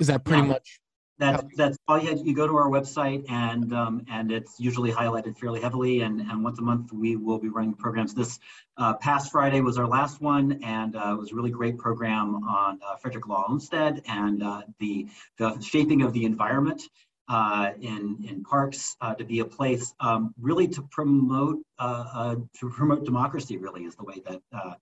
is 0.00 0.06
that 0.06 0.24
pretty 0.24 0.42
Yeah. 0.42 0.48
much? 0.48 0.80
That's 1.18 1.42
that's 1.56 1.76
all 1.88 2.00
you 2.00 2.08
had. 2.08 2.20
You 2.24 2.34
go 2.34 2.46
to 2.46 2.56
our 2.56 2.68
website 2.68 3.28
and 3.28 3.72
um, 3.72 4.04
and 4.08 4.30
it's 4.30 4.60
usually 4.60 4.92
highlighted 4.92 5.36
fairly 5.36 5.60
heavily. 5.60 6.02
And 6.02 6.20
and 6.20 6.44
once 6.44 6.58
a 6.60 6.62
month 6.62 6.92
we 6.92 7.16
will 7.16 7.38
be 7.38 7.48
running 7.48 7.74
programs. 7.74 8.14
This 8.14 8.38
uh, 8.76 8.94
past 8.94 9.32
Friday 9.32 9.60
was 9.60 9.78
our 9.78 9.86
last 9.86 10.20
one, 10.20 10.60
and 10.62 10.94
uh, 10.94 11.14
it 11.14 11.18
was 11.18 11.32
a 11.32 11.34
really 11.34 11.50
great 11.50 11.76
program 11.76 12.36
on 12.44 12.78
uh, 12.86 12.96
Frederick 12.96 13.26
Law 13.26 13.46
Olmsted 13.48 14.02
and 14.06 14.42
uh, 14.44 14.62
the 14.78 15.08
the 15.38 15.60
shaping 15.60 16.02
of 16.02 16.12
the 16.12 16.24
environment 16.24 16.82
uh, 17.28 17.70
in 17.80 18.24
in 18.28 18.44
parks 18.44 18.96
uh, 19.00 19.14
to 19.14 19.24
be 19.24 19.40
a 19.40 19.44
place 19.44 19.92
um, 19.98 20.32
really 20.40 20.68
to 20.68 20.82
promote 20.82 21.58
uh, 21.80 22.04
uh, 22.14 22.36
to 22.60 22.70
promote 22.70 23.04
democracy. 23.04 23.56
Really 23.56 23.84
is 23.84 23.96
the 23.96 24.04
way 24.04 24.22
that. 24.26 24.40
Uh, 24.52 24.74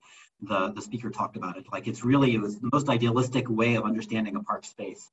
the, 0.43 0.71
the 0.73 0.83
speaker 0.83 1.09
talked 1.09 1.39
about 1.39 1.57
it 1.57 1.65
like 1.73 1.89
it's 1.89 2.05
really 2.05 2.35
it 2.35 2.39
was 2.39 2.61
the 2.61 2.69
most 2.71 2.91
idealistic 2.91 3.49
way 3.49 3.77
of 3.77 3.85
understanding 3.85 4.37
a 4.37 4.43
park 4.43 4.67
space 4.67 5.11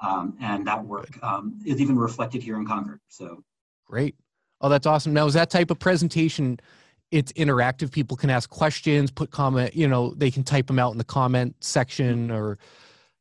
um, 0.00 0.36
and 0.40 0.66
that 0.66 0.84
work 0.84 1.18
um, 1.22 1.58
is 1.64 1.80
even 1.80 1.96
reflected 1.98 2.42
here 2.42 2.56
in 2.56 2.66
Concord. 2.66 3.00
So 3.08 3.42
Great. 3.86 4.16
Oh, 4.60 4.68
that's 4.68 4.86
awesome. 4.86 5.12
Now, 5.12 5.26
is 5.26 5.34
that 5.34 5.50
type 5.50 5.70
of 5.70 5.78
presentation? 5.78 6.58
It's 7.10 7.32
interactive. 7.34 7.92
People 7.92 8.16
can 8.16 8.30
ask 8.30 8.50
questions, 8.50 9.10
put 9.10 9.30
comment. 9.30 9.76
You 9.76 9.86
know, 9.86 10.12
they 10.14 10.30
can 10.30 10.42
type 10.42 10.66
them 10.66 10.78
out 10.78 10.92
in 10.92 10.98
the 10.98 11.04
comment 11.04 11.54
section, 11.60 12.30
or 12.30 12.58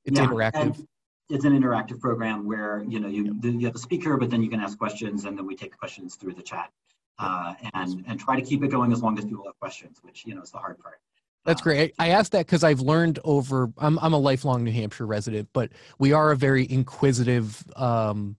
it's 0.05 0.20
yeah, 0.20 0.25
interactive. 0.25 0.86
It's 1.29 1.46
an 1.46 1.60
interactive 1.60 2.00
program 2.00 2.46
where 2.46 2.84
you 2.88 3.00
know 3.00 3.08
you 3.08 3.38
you 3.44 3.65
have 3.65 3.75
a 3.75 3.79
speaker, 3.79 4.17
but 4.17 4.29
then 4.29 4.41
you 4.41 4.50
can 4.50 4.60
ask 4.60 4.77
questions, 4.77 5.25
and 5.25 5.38
then 5.38 5.46
we 5.46 5.55
take 5.55 5.77
questions 5.77 6.15
through 6.15 6.34
the 6.34 6.41
chat, 6.41 6.72
uh, 7.20 7.53
and 7.74 8.03
and 8.08 8.20
try 8.20 8.39
to 8.39 8.46
keep 8.46 8.63
it 8.63 8.70
going 8.70 8.91
as 8.91 9.01
long 9.03 9.17
as 9.20 9.25
people 9.25 9.46
have 9.46 9.60
questions, 9.60 10.00
which 10.01 10.25
you 10.25 10.34
know 10.34 10.41
is 10.41 10.51
the 10.51 10.58
hard 10.58 10.79
part. 10.79 11.00
That's 11.45 11.61
great. 11.61 11.93
I 11.99 12.09
asked 12.09 12.31
that 12.31 12.45
because 12.47 12.63
I've 12.63 12.81
learned 12.81 13.19
over. 13.23 13.71
I'm 13.77 13.99
I'm 13.99 14.13
a 14.13 14.17
lifelong 14.17 14.63
New 14.63 14.71
Hampshire 14.71 15.05
resident, 15.05 15.49
but 15.53 15.71
we 15.99 16.11
are 16.11 16.31
a 16.31 16.35
very 16.35 16.69
inquisitive 16.69 17.63
um, 17.75 18.35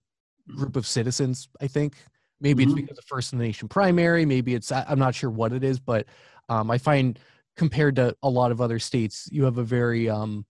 group 0.57 0.77
of 0.77 0.87
citizens. 0.87 1.49
I 1.61 1.69
think 1.69 1.95
maybe 2.41 2.65
Mhm. 2.65 2.67
it's 2.67 2.75
because 2.75 2.99
of 2.99 3.05
First 3.05 3.33
in 3.33 3.39
the 3.39 3.45
Nation 3.45 3.69
primary. 3.69 4.25
Maybe 4.27 4.55
it's 4.55 4.73
I'm 4.73 4.99
not 4.99 5.15
sure 5.15 5.31
what 5.31 5.53
it 5.53 5.63
is, 5.63 5.79
but 5.79 6.07
um, 6.49 6.71
I 6.71 6.79
find 6.79 7.19
compared 7.57 7.97
to 7.97 8.15
a 8.23 8.29
lot 8.29 8.51
of 8.51 8.61
other 8.61 8.79
states, 8.79 9.29
you 9.33 9.45
have 9.45 9.57
a 9.59 9.65
very 9.65 10.11
um, 10.11 10.45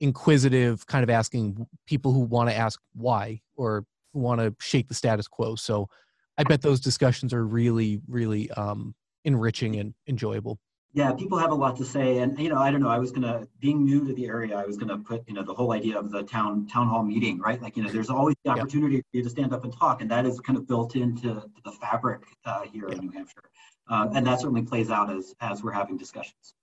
inquisitive 0.00 0.86
kind 0.86 1.02
of 1.04 1.10
asking 1.10 1.66
people 1.86 2.12
who 2.12 2.20
want 2.20 2.48
to 2.50 2.56
ask 2.56 2.80
why 2.94 3.40
or 3.56 3.84
who 4.12 4.20
want 4.20 4.40
to 4.40 4.54
shake 4.60 4.88
the 4.88 4.94
status 4.94 5.28
quo. 5.28 5.54
So 5.56 5.88
I 6.38 6.44
bet 6.44 6.62
those 6.62 6.80
discussions 6.80 7.34
are 7.34 7.44
really 7.46 8.00
really 8.08 8.50
um, 8.52 8.94
enriching 9.24 9.76
and 9.76 9.94
enjoyable. 10.06 10.58
Yeah, 10.94 11.12
people 11.12 11.36
have 11.38 11.50
a 11.50 11.54
lot 11.54 11.76
to 11.76 11.84
say, 11.84 12.18
and 12.18 12.38
you 12.38 12.48
know, 12.48 12.58
I 12.58 12.70
don't 12.70 12.80
know. 12.80 12.88
I 12.88 12.98
was 12.98 13.12
gonna, 13.12 13.46
being 13.60 13.84
new 13.84 14.06
to 14.06 14.14
the 14.14 14.26
area, 14.26 14.56
I 14.56 14.64
was 14.64 14.78
gonna 14.78 14.98
put, 14.98 15.22
you 15.28 15.34
know, 15.34 15.42
the 15.42 15.52
whole 15.52 15.72
idea 15.72 15.98
of 15.98 16.10
the 16.10 16.22
town 16.22 16.66
town 16.66 16.88
hall 16.88 17.02
meeting, 17.02 17.38
right? 17.38 17.60
Like, 17.60 17.76
you 17.76 17.82
know, 17.82 17.90
there's 17.90 18.08
always 18.08 18.36
the 18.44 18.50
Yeah. 18.50 18.62
opportunity 18.62 18.96
for 19.02 19.08
you 19.12 19.22
to 19.22 19.28
stand 19.30 19.52
up 19.52 19.64
and 19.64 19.72
talk, 19.72 20.00
and 20.00 20.10
that 20.10 20.24
is 20.24 20.40
kind 20.40 20.58
of 20.58 20.66
built 20.66 20.96
into 20.96 21.42
the 21.62 21.72
fabric 21.72 22.22
uh, 22.46 22.62
here 22.62 22.88
in 22.88 23.00
New 23.00 23.10
Hampshire, 23.10 23.50
uh, 23.88 24.08
and 24.14 24.26
that 24.26 24.40
certainly 24.40 24.62
plays 24.62 24.90
out 24.90 25.10
as 25.10 25.34
as 25.40 25.62
we're 25.62 25.72
having 25.72 25.98
discussions. 25.98 26.54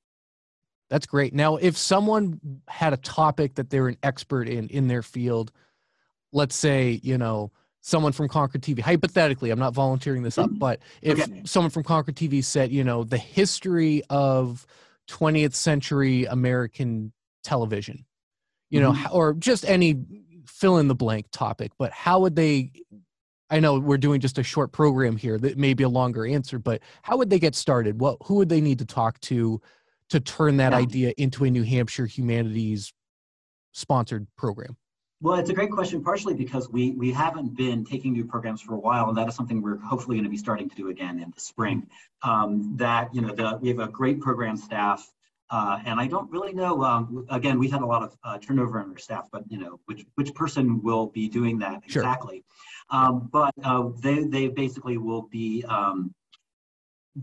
That's 0.90 1.06
great. 1.06 1.34
Now, 1.34 1.58
if 1.58 1.78
someone 1.78 2.40
had 2.68 2.94
a 2.94 2.98
topic 2.98 3.56
that 3.56 3.70
they're 3.70 3.88
an 3.88 3.98
expert 4.02 4.50
in 4.50 4.70
in 4.70 4.88
their 4.88 5.04
field, 5.04 5.52
let's 6.32 6.56
say, 6.56 7.00
you 7.04 7.18
know, 7.20 7.52
someone 7.86 8.12
from 8.12 8.28
Concord 8.28 8.64
TV, 8.64 8.80
hypothetically, 8.80 9.52
I'm 9.52 9.60
not 9.60 9.76
volunteering 9.76 10.24
this 10.24 10.40
up, 10.40 10.50
Mhm. 10.50 10.58
but 10.58 10.80
if 11.04 11.22
Okay. 11.22 11.44
someone 11.46 11.70
from 11.70 11.84
Concord 11.84 12.16
TV 12.16 12.42
said, 12.42 12.72
you 12.72 12.84
know, 12.84 13.04
the 13.04 13.20
history 13.20 14.02
of 14.10 14.66
20th 15.08 15.54
century 15.54 16.26
American 16.26 17.14
television, 17.44 18.08
you 18.72 18.80
know, 18.80 18.92
Mhm. 18.92 18.96
how- 18.96 19.12
or 19.12 19.34
just 19.36 19.66
any 19.66 20.04
fill 20.48 20.80
in 20.80 20.88
the 20.88 20.96
blank 20.96 21.28
topic, 21.32 21.74
but 21.78 21.92
how 21.92 22.20
would 22.22 22.36
they? 22.36 22.72
I 23.52 23.60
know 23.60 23.78
we're 23.78 24.00
doing 24.00 24.20
just 24.20 24.40
a 24.40 24.44
short 24.44 24.72
program 24.72 25.16
here 25.16 25.38
that 25.38 25.56
may 25.56 25.76
be 25.76 25.84
a 25.84 25.90
longer 25.90 26.26
answer, 26.26 26.58
but 26.58 26.82
how 27.04 27.18
would 27.18 27.30
they 27.30 27.38
get 27.38 27.54
started? 27.54 28.00
What 28.00 28.18
who 28.24 28.36
would 28.36 28.50
they 28.50 28.62
need 28.62 28.80
to 28.80 28.86
talk 28.86 29.20
to 29.22 29.62
to 30.10 30.20
turn 30.20 30.58
that 30.58 30.72
Yeah. 30.72 30.80
idea 30.80 31.14
into 31.18 31.44
a 31.46 31.52
New 31.52 31.62
Hampshire 31.62 32.08
humanities 32.08 32.92
sponsored 33.74 34.26
program? 34.36 34.76
Well, 35.26 35.40
it's 35.40 35.50
a 35.50 35.54
great 35.54 35.72
question, 35.72 36.04
partially 36.04 36.36
because 36.36 36.70
we 36.70 36.92
we 36.92 37.12
haven't 37.12 37.56
been 37.56 37.84
taking 37.84 38.14
new 38.14 38.26
programs 38.26 38.62
for 38.62 38.76
a 38.76 38.78
while, 38.78 39.10
and 39.10 39.18
that 39.18 39.28
is 39.28 39.34
something 39.34 39.60
we're 39.60 39.78
hopefully 39.78 40.18
going 40.18 40.24
to 40.26 40.30
be 40.30 40.38
starting 40.38 40.70
to 40.70 40.76
do 40.76 40.90
again 40.90 41.20
in 41.20 41.32
the 41.34 41.42
spring. 41.42 41.88
Um, 42.22 42.76
that 42.78 43.10
you 43.12 43.22
know, 43.22 43.34
the, 43.34 43.58
we 43.60 43.70
have 43.70 43.80
a 43.80 43.88
great 43.88 44.22
program 44.22 44.56
staff, 44.56 45.12
uh, 45.50 45.80
and 45.84 46.00
I 46.00 46.06
don't 46.06 46.30
really 46.30 46.54
know. 46.54 46.84
Um, 46.84 47.26
again, 47.32 47.58
we've 47.58 47.72
had 47.72 47.82
a 47.82 47.88
lot 47.88 48.04
of 48.04 48.16
uh, 48.24 48.38
turnover 48.38 48.80
in 48.84 48.92
our 48.92 49.00
staff, 49.00 49.28
but 49.32 49.42
you 49.50 49.58
know, 49.58 49.80
which 49.86 50.06
which 50.14 50.32
person 50.36 50.84
will 50.84 51.08
be 51.08 51.28
doing 51.28 51.58
that 51.58 51.82
Sure. 51.88 52.04
exactly? 52.04 52.44
Um, 52.92 53.28
but 53.34 53.52
uh, 53.64 53.90
they 54.04 54.26
they 54.26 54.48
basically 54.48 55.00
will 55.00 55.24
be. 55.24 55.66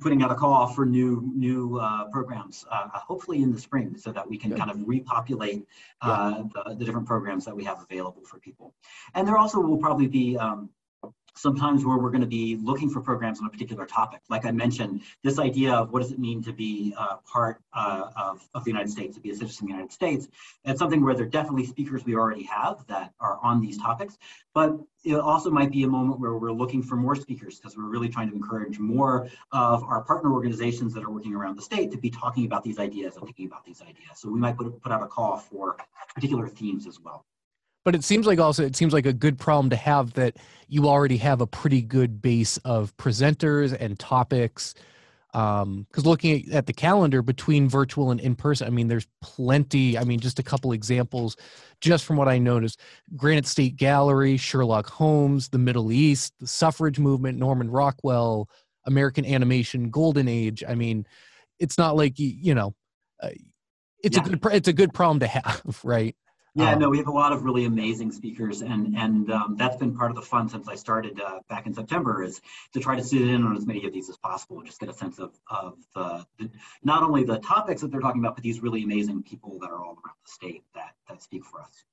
Putting 0.00 0.22
out 0.22 0.30
a 0.30 0.34
call 0.34 0.68
for 0.68 0.86
new 0.86 1.30
new 1.34 1.78
uh, 1.78 2.04
programs, 2.10 2.64
uh, 2.70 2.88
hopefully 2.94 3.42
in 3.42 3.52
the 3.52 3.60
spring, 3.60 3.94
so 3.96 4.10
that 4.10 4.26
we 4.26 4.38
can 4.38 4.50
Good. 4.50 4.58
kind 4.58 4.70
of 4.70 4.78
repopulate 4.88 5.66
uh, 6.00 6.44
the, 6.54 6.76
the 6.76 6.84
different 6.84 7.06
programs 7.06 7.44
that 7.44 7.54
we 7.54 7.64
have 7.64 7.82
available 7.82 8.22
for 8.24 8.38
people. 8.38 8.72
And 9.14 9.28
there 9.28 9.36
also 9.36 9.60
will 9.60 9.76
probably 9.76 10.06
be 10.06 10.38
um, 10.38 10.70
sometimes 11.34 11.84
where 11.84 11.98
we're 11.98 12.10
going 12.10 12.22
to 12.22 12.26
be 12.26 12.56
looking 12.62 12.90
for 12.90 13.00
programs 13.00 13.40
on 13.40 13.46
a 13.46 13.50
particular 13.50 13.86
topic. 13.86 14.20
Like 14.28 14.44
I 14.44 14.50
mentioned, 14.50 15.02
this 15.22 15.38
idea 15.38 15.72
of 15.72 15.92
what 15.92 16.02
does 16.02 16.12
it 16.12 16.18
mean 16.18 16.42
to 16.44 16.52
be 16.52 16.94
uh, 16.96 17.16
part 17.30 17.60
uh, 17.72 18.10
of, 18.16 18.48
of 18.54 18.64
the 18.64 18.70
United 18.70 18.90
States, 18.90 19.14
to 19.16 19.20
be 19.20 19.30
a 19.30 19.34
citizen 19.34 19.64
of 19.64 19.68
the 19.68 19.72
United 19.74 19.92
States, 19.92 20.28
it's 20.64 20.78
something 20.78 21.02
where 21.02 21.14
there 21.14 21.24
are 21.24 21.28
definitely 21.28 21.66
speakers 21.66 22.04
we 22.04 22.14
already 22.14 22.44
have 22.44 22.84
that 22.88 23.12
are 23.20 23.38
on 23.42 23.60
these 23.60 23.78
topics, 23.78 24.18
but 24.54 24.76
it 25.04 25.16
also 25.16 25.50
might 25.50 25.72
be 25.72 25.82
a 25.82 25.88
moment 25.88 26.20
where 26.20 26.34
we're 26.34 26.52
looking 26.52 26.82
for 26.82 26.96
more 26.96 27.16
speakers 27.16 27.58
because 27.58 27.76
we're 27.76 27.88
really 27.88 28.08
trying 28.08 28.28
to 28.28 28.34
encourage 28.34 28.78
more 28.78 29.28
of 29.50 29.82
our 29.84 30.02
partner 30.02 30.32
organizations 30.32 30.94
that 30.94 31.02
are 31.02 31.10
working 31.10 31.34
around 31.34 31.56
the 31.56 31.62
state 31.62 31.90
to 31.90 31.98
be 31.98 32.10
talking 32.10 32.44
about 32.44 32.62
these 32.62 32.78
ideas 32.78 33.16
and 33.16 33.24
thinking 33.24 33.46
about 33.46 33.64
these 33.64 33.82
ideas. 33.82 34.16
So 34.16 34.30
we 34.30 34.38
might 34.38 34.56
put, 34.56 34.80
put 34.80 34.92
out 34.92 35.02
a 35.02 35.08
call 35.08 35.38
for 35.38 35.76
particular 36.14 36.46
themes 36.46 36.86
as 36.86 37.00
well. 37.00 37.24
But 37.84 37.94
it 37.94 38.04
seems 38.04 38.26
like 38.26 38.38
also 38.38 38.64
it 38.64 38.76
seems 38.76 38.92
like 38.92 39.06
a 39.06 39.12
good 39.12 39.38
problem 39.38 39.70
to 39.70 39.76
have 39.76 40.12
that 40.14 40.36
you 40.68 40.88
already 40.88 41.16
have 41.18 41.40
a 41.40 41.46
pretty 41.46 41.82
good 41.82 42.22
base 42.22 42.56
of 42.58 42.96
presenters 42.96 43.76
and 43.78 43.98
topics. 43.98 44.74
Because 45.32 46.04
looking 46.04 46.46
at, 46.48 46.54
at 46.54 46.66
the 46.66 46.72
calendar 46.74 47.22
between 47.22 47.66
virtual 47.68 48.10
and 48.10 48.20
in 48.20 48.34
person, 48.36 48.66
I 48.66 48.70
mean, 48.70 48.88
there's 48.88 49.06
plenty. 49.22 49.96
I 49.96 50.04
mean, 50.04 50.20
just 50.20 50.38
a 50.38 50.42
couple 50.42 50.72
examples, 50.72 51.36
just 51.80 52.04
from 52.04 52.16
what 52.16 52.28
I 52.28 52.38
noticed: 52.38 52.78
Granite 53.16 53.46
State 53.46 53.76
Gallery, 53.76 54.36
Sherlock 54.36 54.86
Holmes, 54.88 55.48
the 55.48 55.58
Middle 55.58 55.90
East, 55.90 56.34
the 56.38 56.46
suffrage 56.46 56.98
movement, 56.98 57.38
Norman 57.38 57.70
Rockwell, 57.70 58.48
American 58.84 59.24
animation, 59.24 59.90
Golden 59.90 60.28
Age. 60.28 60.62
I 60.68 60.74
mean, 60.74 61.06
it's 61.58 61.78
not 61.78 61.96
like 61.96 62.18
you, 62.18 62.28
you 62.28 62.54
know, 62.54 62.74
uh, 63.22 63.30
it's 64.04 64.16
Yeah. 64.18 64.24
a 64.24 64.28
good 64.28 64.52
it's 64.52 64.68
a 64.68 64.72
good 64.74 64.92
problem 64.92 65.20
to 65.20 65.26
have, 65.26 65.80
right? 65.84 66.14
Yeah, 66.54 66.72
Um, 66.72 66.80
no, 66.80 66.90
we 66.90 66.98
have 66.98 67.06
a 67.06 67.12
lot 67.12 67.32
of 67.32 67.44
really 67.44 67.64
amazing 67.64 68.12
speakers, 68.12 68.60
and 68.60 68.94
and 68.94 69.30
um, 69.30 69.56
that's 69.56 69.76
been 69.76 69.96
part 69.96 70.10
of 70.10 70.16
the 70.16 70.22
fun 70.22 70.48
since 70.50 70.68
I 70.68 70.74
started 70.74 71.18
uh, 71.18 71.40
back 71.48 71.66
in 71.66 71.72
September 71.72 72.22
is 72.22 72.42
to 72.74 72.80
try 72.80 72.94
to 72.94 73.02
sit 73.02 73.22
in 73.22 73.44
on 73.44 73.56
as 73.56 73.66
many 73.66 73.86
of 73.86 73.92
these 73.92 74.10
as 74.10 74.18
possible 74.18 74.58
and 74.58 74.66
just 74.66 74.78
get 74.78 74.90
a 74.90 74.92
sense 74.92 75.18
of 75.18 75.32
of 75.50 75.78
the, 75.94 76.26
the 76.38 76.50
not 76.82 77.02
only 77.02 77.24
the 77.24 77.38
topics 77.38 77.80
that 77.80 77.90
they're 77.90 78.00
talking 78.00 78.20
about, 78.20 78.36
but 78.36 78.44
these 78.44 78.60
really 78.60 78.82
amazing 78.82 79.22
people 79.22 79.58
that 79.60 79.70
are 79.70 79.78
all 79.78 79.92
around 80.04 80.16
the 80.24 80.30
state 80.30 80.62
that 80.74 80.94
that 81.08 81.22
speak 81.22 81.42
for 81.44 81.62
us. 81.62 81.84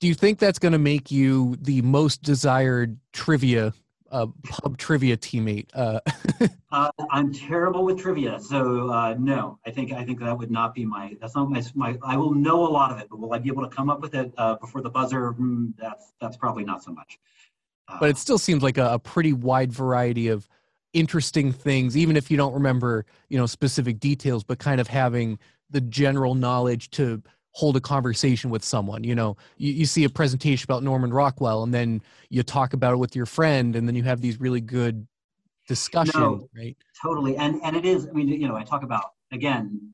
Do 0.00 0.08
you 0.08 0.14
think 0.14 0.38
that's 0.38 0.58
going 0.58 0.72
to 0.72 0.78
make 0.78 1.10
you 1.10 1.56
the 1.60 1.80
most 1.80 2.22
desired 2.22 2.98
trivia 3.12 3.72
uh, 4.12 4.26
pub 4.44 4.78
trivia 4.78 5.16
teammate? 5.16 5.66
Uh, 5.74 6.00
Uh, 6.72 6.90
I'm 7.10 7.30
terrible 7.34 7.84
with 7.84 7.98
trivia, 7.98 8.40
so 8.40 8.88
uh, 8.88 9.14
no, 9.18 9.58
I 9.66 9.70
think 9.70 9.92
I 9.92 10.06
think 10.06 10.20
that 10.20 10.38
would 10.38 10.50
not 10.50 10.74
be 10.74 10.86
my. 10.86 11.14
That's 11.20 11.34
not 11.34 11.50
my 11.50 11.62
my. 11.74 11.98
I 12.02 12.16
will 12.16 12.32
know 12.32 12.66
a 12.66 12.70
lot 12.70 12.90
of 12.90 12.98
it, 12.98 13.08
but 13.10 13.20
will 13.20 13.34
I 13.34 13.38
be 13.38 13.50
able 13.50 13.62
to 13.62 13.68
come 13.68 13.90
up 13.90 14.00
with 14.00 14.14
it 14.14 14.32
uh, 14.38 14.54
before 14.54 14.80
the 14.80 14.88
buzzer? 14.88 15.34
Mm, 15.34 15.74
that's 15.76 16.14
that's 16.18 16.38
probably 16.38 16.64
not 16.64 16.82
so 16.82 16.90
much. 16.90 17.18
Uh, 17.88 17.98
but 18.00 18.08
it 18.08 18.16
still 18.16 18.38
seems 18.38 18.62
like 18.62 18.78
a, 18.78 18.94
a 18.94 18.98
pretty 18.98 19.34
wide 19.34 19.70
variety 19.70 20.28
of 20.28 20.48
interesting 20.94 21.52
things, 21.52 21.94
even 21.94 22.16
if 22.16 22.30
you 22.30 22.38
don't 22.38 22.54
remember, 22.54 23.04
you 23.28 23.36
know, 23.36 23.44
specific 23.44 24.00
details, 24.00 24.42
but 24.42 24.58
kind 24.58 24.80
of 24.80 24.88
having 24.88 25.38
the 25.68 25.80
general 25.82 26.34
knowledge 26.34 26.88
to 26.92 27.22
hold 27.52 27.76
a 27.76 27.80
conversation 27.80 28.50
with 28.50 28.64
someone 28.64 29.04
you 29.04 29.14
know 29.14 29.36
you, 29.56 29.72
you 29.72 29.86
see 29.86 30.04
a 30.04 30.10
presentation 30.10 30.64
about 30.66 30.82
norman 30.82 31.12
rockwell 31.12 31.62
and 31.62 31.72
then 31.72 32.00
you 32.30 32.42
talk 32.42 32.72
about 32.72 32.92
it 32.94 32.96
with 32.96 33.14
your 33.14 33.26
friend 33.26 33.76
and 33.76 33.86
then 33.86 33.94
you 33.94 34.02
have 34.02 34.20
these 34.20 34.40
really 34.40 34.60
good 34.60 35.06
discussion 35.68 36.20
no, 36.20 36.48
right 36.56 36.76
totally 37.02 37.36
and 37.36 37.60
and 37.62 37.76
it 37.76 37.84
is 37.84 38.08
i 38.08 38.12
mean 38.12 38.28
you 38.28 38.48
know 38.48 38.56
i 38.56 38.64
talk 38.64 38.82
about 38.82 39.12
again 39.32 39.92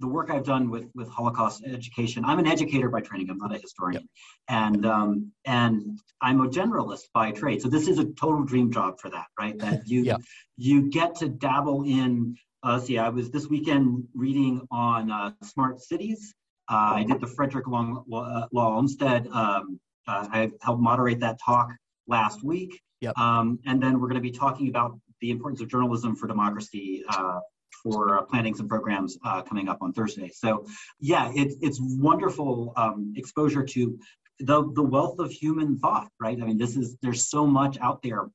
the 0.00 0.06
work 0.06 0.30
I've 0.30 0.44
done 0.44 0.70
with 0.70 0.86
with 0.94 1.08
Holocaust 1.08 1.64
education. 1.64 2.24
I'm 2.24 2.38
an 2.38 2.46
educator 2.46 2.88
by 2.88 3.00
training. 3.00 3.30
I'm 3.30 3.38
not 3.38 3.54
a 3.54 3.58
historian, 3.58 4.02
yep. 4.02 4.10
and 4.48 4.86
um, 4.86 5.32
and 5.44 5.98
I'm 6.20 6.40
a 6.40 6.48
generalist 6.48 7.04
by 7.14 7.30
trade. 7.32 7.62
So 7.62 7.68
this 7.68 7.88
is 7.88 7.98
a 7.98 8.06
total 8.12 8.44
dream 8.44 8.72
job 8.72 9.00
for 9.00 9.10
that, 9.10 9.26
right? 9.38 9.58
That 9.58 9.86
you 9.86 10.02
yep. 10.04 10.20
you 10.56 10.90
get 10.90 11.16
to 11.16 11.28
dabble 11.28 11.84
in. 11.84 12.36
Uh, 12.62 12.80
see, 12.80 12.98
I 12.98 13.08
was 13.08 13.30
this 13.30 13.48
weekend 13.48 14.04
reading 14.14 14.66
on 14.70 15.10
uh, 15.10 15.32
smart 15.42 15.80
cities. 15.80 16.34
Uh, 16.68 16.92
I 16.96 17.04
did 17.04 17.20
the 17.20 17.26
Frederick 17.26 17.66
Law, 17.66 18.04
uh, 18.12 18.46
Law 18.52 18.76
Olmsted. 18.76 19.28
Um, 19.28 19.80
uh, 20.08 20.28
I 20.30 20.50
helped 20.62 20.80
moderate 20.82 21.20
that 21.20 21.38
talk 21.44 21.70
last 22.06 22.44
week. 22.44 22.80
Yep. 23.00 23.16
Um, 23.18 23.58
and 23.66 23.82
then 23.82 24.00
we're 24.00 24.08
going 24.08 24.20
to 24.20 24.20
be 24.20 24.30
talking 24.30 24.68
about 24.68 24.98
the 25.20 25.30
importance 25.30 25.60
of 25.60 25.68
journalism 25.68 26.16
for 26.16 26.26
democracy 26.26 27.04
uh, 27.08 27.40
for 27.82 28.18
uh, 28.18 28.22
planning 28.22 28.54
some 28.54 28.68
programs 28.68 29.18
uh, 29.24 29.42
coming 29.42 29.68
up 29.68 29.78
on 29.80 29.92
Thursday. 29.92 30.30
So 30.32 30.66
yeah, 31.00 31.30
it's 31.34 31.56
it's 31.60 31.78
wonderful 31.80 32.72
um, 32.76 33.12
exposure 33.16 33.62
to 33.64 33.98
the, 34.40 34.70
the 34.74 34.82
wealth 34.82 35.18
of 35.18 35.30
human 35.30 35.78
thought, 35.78 36.08
right? 36.20 36.38
I 36.40 36.44
mean, 36.44 36.58
this 36.58 36.76
is, 36.76 36.96
there's 37.00 37.28
so 37.28 37.46
much 37.46 37.78
out 37.80 38.02
there 38.02 38.28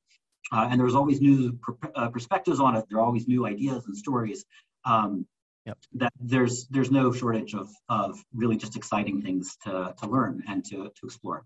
uh, 0.51 0.67
and 0.69 0.79
there's 0.79 0.95
always 0.95 1.21
new 1.21 1.57
uh, 1.95 2.09
perspectives 2.09 2.59
on 2.59 2.75
it. 2.75 2.85
There 2.89 2.99
are 2.99 3.05
always 3.05 3.27
new 3.27 3.45
ideas 3.45 3.85
and 3.85 3.95
stories. 3.95 4.45
Um, 4.85 5.25
yep. 5.65 5.77
That 5.93 6.13
there's 6.19 6.67
there's 6.67 6.91
no 6.91 7.11
shortage 7.11 7.53
of 7.53 7.69
of 7.89 8.23
really 8.33 8.57
just 8.57 8.75
exciting 8.75 9.21
things 9.21 9.57
to 9.63 9.93
to 9.97 10.07
learn 10.07 10.43
and 10.47 10.63
to 10.65 10.91
to 10.95 11.05
explore. 11.05 11.45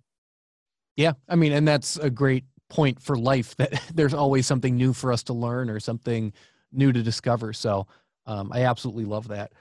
Yeah, 0.96 1.14
I 1.28 1.36
mean, 1.36 1.52
and 1.52 1.68
that's 1.68 1.98
a 1.98 2.10
great 2.10 2.46
point 2.70 3.02
for 3.02 3.18
life 3.18 3.56
that 3.58 3.82
there's 3.94 4.14
always 4.14 4.48
something 4.48 4.76
new 4.76 4.94
for 4.94 5.12
us 5.12 5.24
to 5.24 5.34
learn 5.34 5.70
or 5.70 5.80
something 5.80 6.34
new 6.72 6.92
to 6.92 7.04
discover. 7.04 7.54
So 7.54 7.88
um, 8.26 8.52
I 8.54 8.64
absolutely 8.64 9.06
love 9.06 9.28
that. 9.30 9.54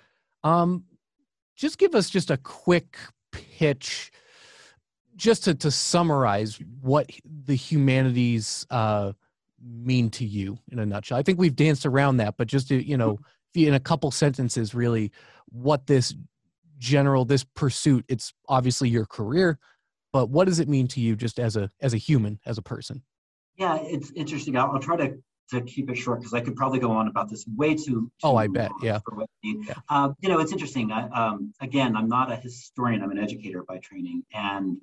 Um, 0.42 0.84
just 1.56 1.78
give 1.78 1.94
us 1.94 2.10
just 2.10 2.30
a 2.30 2.36
quick 2.36 2.98
pitch, 3.32 4.10
just 5.16 5.44
to, 5.44 5.54
to 5.54 5.70
summarize 5.70 6.58
what 6.80 7.10
the 7.24 7.54
humanities 7.54 8.66
uh, 8.70 9.12
mean 9.62 10.10
to 10.10 10.24
you 10.24 10.58
in 10.70 10.78
a 10.78 10.86
nutshell. 10.86 11.18
I 11.18 11.22
think 11.22 11.38
we've 11.38 11.54
danced 11.54 11.86
around 11.86 12.18
that, 12.18 12.36
but 12.36 12.48
just 12.48 12.68
to, 12.68 12.82
you 12.82 12.96
know, 12.96 13.20
in 13.54 13.74
a 13.74 13.80
couple 13.80 14.10
sentences, 14.10 14.74
really, 14.74 15.12
what 15.48 15.86
this 15.86 16.14
general 16.78 17.24
this 17.24 17.44
pursuit. 17.44 18.04
It's 18.08 18.32
obviously 18.48 18.88
your 18.88 19.06
career, 19.06 19.58
but 20.12 20.30
what 20.30 20.46
does 20.46 20.60
it 20.60 20.68
mean 20.68 20.88
to 20.88 21.00
you, 21.00 21.16
just 21.16 21.38
as 21.38 21.56
a 21.56 21.70
as 21.80 21.94
a 21.94 21.98
human, 21.98 22.40
as 22.46 22.58
a 22.58 22.62
person? 22.62 23.02
Yeah, 23.56 23.78
it's 23.80 24.10
interesting. 24.12 24.56
I'll, 24.56 24.72
I'll 24.72 24.80
try 24.80 24.96
to 24.96 25.14
to 25.50 25.60
keep 25.62 25.90
it 25.90 25.96
short 25.96 26.20
because 26.20 26.32
I 26.32 26.40
could 26.40 26.56
probably 26.56 26.78
go 26.78 26.90
on 26.90 27.08
about 27.08 27.28
this 27.28 27.44
way 27.56 27.74
too. 27.74 27.84
too 27.84 28.10
oh, 28.22 28.36
I 28.36 28.46
bet. 28.46 28.70
Yeah. 28.82 29.00
yeah. 29.42 29.74
Uh, 29.88 30.10
you 30.20 30.28
know, 30.28 30.40
it's 30.40 30.52
interesting. 30.52 30.90
I, 30.90 31.08
um, 31.08 31.52
again, 31.60 31.96
I'm 31.96 32.08
not 32.08 32.32
a 32.32 32.36
historian. 32.36 33.02
I'm 33.02 33.10
an 33.10 33.18
educator 33.18 33.62
by 33.62 33.78
training, 33.78 34.24
and 34.32 34.78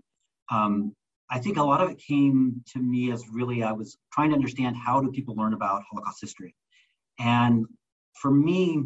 um, 0.52 0.96
I 1.30 1.40
think 1.40 1.58
a 1.58 1.64
lot 1.64 1.82
of 1.82 1.90
it 1.90 1.98
came 1.98 2.64
to 2.74 2.80
me 2.80 3.12
as 3.12 3.24
really 3.32 3.64
I 3.64 3.72
was 3.72 3.98
trying 4.14 4.30
to 4.30 4.36
understand 4.36 4.76
how 4.76 5.02
do 5.02 5.12
people 5.12 5.36
learn 5.36 5.54
about 5.54 5.84
Holocaust 5.90 6.22
history, 6.22 6.56
and 7.20 7.66
for 8.14 8.32
me, 8.32 8.84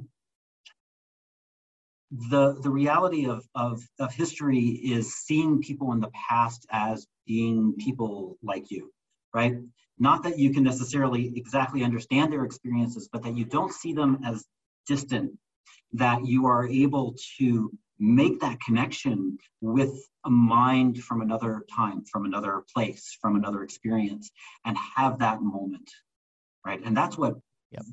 the 2.11 2.59
the 2.61 2.69
reality 2.69 3.27
of, 3.27 3.45
of 3.55 3.81
of 3.99 4.13
history 4.13 4.67
is 4.67 5.15
seeing 5.15 5.61
people 5.61 5.91
in 5.91 5.99
the 5.99 6.11
past 6.29 6.65
as 6.71 7.07
being 7.25 7.73
people 7.77 8.37
like 8.43 8.71
you, 8.71 8.91
right? 9.33 9.55
Not 9.97 10.23
that 10.23 10.37
you 10.37 10.51
can 10.51 10.63
necessarily 10.63 11.33
exactly 11.35 11.83
understand 11.83 12.31
their 12.31 12.43
experiences, 12.45 13.09
but 13.11 13.23
that 13.23 13.35
you 13.35 13.45
don't 13.45 13.73
see 13.73 13.93
them 13.93 14.19
as 14.25 14.45
distant, 14.87 15.37
that 15.93 16.25
you 16.25 16.45
are 16.45 16.67
able 16.67 17.15
to 17.37 17.71
make 17.97 18.41
that 18.41 18.59
connection 18.59 19.37
with 19.61 19.93
a 20.25 20.29
mind 20.29 21.01
from 21.01 21.21
another 21.21 21.65
time, 21.73 22.03
from 22.03 22.25
another 22.25 22.63
place, 22.73 23.17
from 23.21 23.35
another 23.35 23.63
experience, 23.63 24.31
and 24.65 24.77
have 24.77 25.19
that 25.19 25.41
moment, 25.41 25.89
right? 26.65 26.81
And 26.83 26.95
that's 26.95 27.17
what 27.17 27.35
yep. 27.71 27.83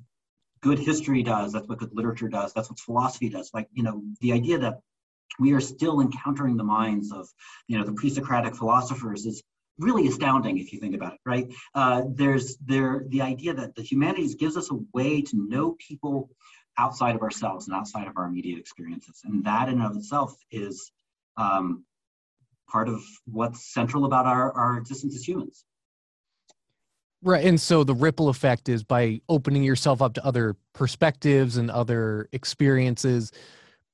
Good 0.62 0.78
history 0.78 1.22
does. 1.22 1.52
That's 1.52 1.68
what 1.68 1.78
good 1.78 1.94
literature 1.94 2.28
does. 2.28 2.52
That's 2.52 2.70
what 2.70 2.78
philosophy 2.78 3.28
does. 3.28 3.50
Like, 3.52 3.68
you 3.72 3.82
know, 3.82 4.02
the 4.20 4.32
idea 4.32 4.58
that 4.58 4.80
we 5.38 5.52
are 5.52 5.60
still 5.60 6.00
encountering 6.00 6.56
the 6.56 6.64
minds 6.64 7.12
of, 7.12 7.28
you 7.66 7.78
know, 7.78 7.84
the 7.84 7.92
pre-Socratic 7.92 8.54
philosophers 8.54 9.26
is 9.26 9.42
really 9.78 10.06
astounding 10.06 10.58
if 10.58 10.72
you 10.72 10.78
think 10.78 10.94
about 10.94 11.14
it, 11.14 11.20
right? 11.24 11.52
Uh, 11.74 12.02
there's 12.14 12.56
there 12.58 13.04
the 13.08 13.22
idea 13.22 13.54
that 13.54 13.74
the 13.74 13.82
humanities 13.82 14.34
gives 14.34 14.56
us 14.56 14.70
a 14.70 14.78
way 14.92 15.22
to 15.22 15.48
know 15.48 15.76
people 15.78 16.30
outside 16.78 17.14
of 17.14 17.22
ourselves 17.22 17.66
and 17.66 17.76
outside 17.76 18.06
of 18.06 18.16
our 18.16 18.26
immediate 18.26 18.58
experiences, 18.58 19.20
and 19.24 19.44
that 19.44 19.68
in 19.68 19.74
and 19.74 19.82
of 19.82 19.96
itself 19.96 20.34
is 20.50 20.92
um, 21.36 21.84
part 22.68 22.88
of 22.88 23.02
what's 23.24 23.72
central 23.72 24.04
about 24.04 24.26
our, 24.26 24.52
our 24.52 24.78
existence 24.78 25.14
as 25.14 25.26
humans. 25.26 25.64
Right. 27.22 27.44
And 27.44 27.60
so 27.60 27.84
the 27.84 27.94
ripple 27.94 28.28
effect 28.28 28.68
is 28.68 28.82
by 28.82 29.20
opening 29.28 29.62
yourself 29.62 30.02
up 30.02 30.14
to 30.14 30.24
other 30.26 30.56
perspectives 30.72 31.56
and 31.56 31.70
other 31.70 32.28
experiences, 32.32 33.30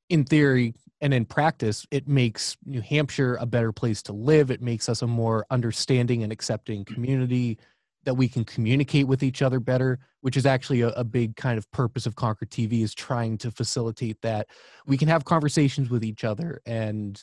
in 0.09 0.25
theory, 0.25 0.73
and 1.01 1.15
in 1.15 1.25
practice 1.25 1.87
it 1.91 2.09
makes 2.09 2.57
new 2.65 2.81
hampshire 2.81 3.37
a 3.41 3.47
better 3.47 3.73
place 3.73 4.03
to 4.03 4.13
live 4.13 4.51
it 4.51 4.61
makes 4.61 4.89
us 4.89 5.03
a 5.03 5.07
more 5.07 5.47
understanding 5.51 6.23
and 6.23 6.33
accepting 6.33 6.85
community 6.85 7.59
that 8.05 8.15
we 8.15 8.29
can 8.29 8.45
communicate 8.45 9.07
with 9.07 9.23
each 9.23 9.43
other 9.43 9.61
better 9.61 9.99
which 10.21 10.37
is 10.37 10.47
actually 10.47 10.81
a, 10.81 10.89
a, 10.89 11.05
big 11.05 11.37
kind 11.37 11.59
of 11.59 11.71
purpose 11.71 12.07
of 12.07 12.17
concord 12.17 12.51
tv 12.51 12.83
is 12.83 12.95
trying 12.95 13.39
to 13.39 13.51
facilitate 13.51 14.21
that 14.23 14.49
we 14.87 14.97
can 14.97 15.09
have 15.09 15.25
conversations 15.25 15.91
with 15.91 16.05
each 16.05 16.25
other 16.25 16.61
and 16.67 17.23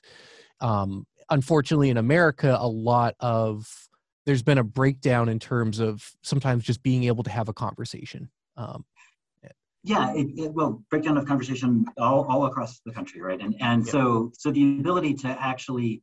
um, 0.61 1.05
unfortunately 1.29 1.89
in 1.89 1.97
america 1.97 2.57
a 2.59 2.67
lot 2.67 3.15
of 3.19 3.87
there's 4.25 4.43
been 4.43 4.57
a 4.57 4.63
breakdown 4.63 5.29
in 5.29 5.39
terms 5.39 5.79
of 5.79 6.11
sometimes 6.21 6.63
just 6.63 6.81
being 6.83 7.03
able 7.03 7.23
to 7.23 7.29
have 7.29 7.49
a 7.49 7.53
conversation 7.53 8.29
um, 8.57 8.85
yeah, 9.85 10.13
it, 10.15 10.27
it 10.35 10.53
will 10.53 10.83
breakdown 10.89 11.15
of 11.15 11.27
conversation 11.27 11.85
all, 11.99 12.25
all 12.25 12.47
across 12.47 12.81
the 12.85 12.91
country, 12.91 13.21
right? 13.21 13.39
And 13.39 13.55
and 13.61 13.85
yeah. 13.85 13.91
so 13.91 14.31
so 14.35 14.49
the 14.51 14.79
ability 14.79 15.13
to 15.13 15.27
actually 15.27 16.01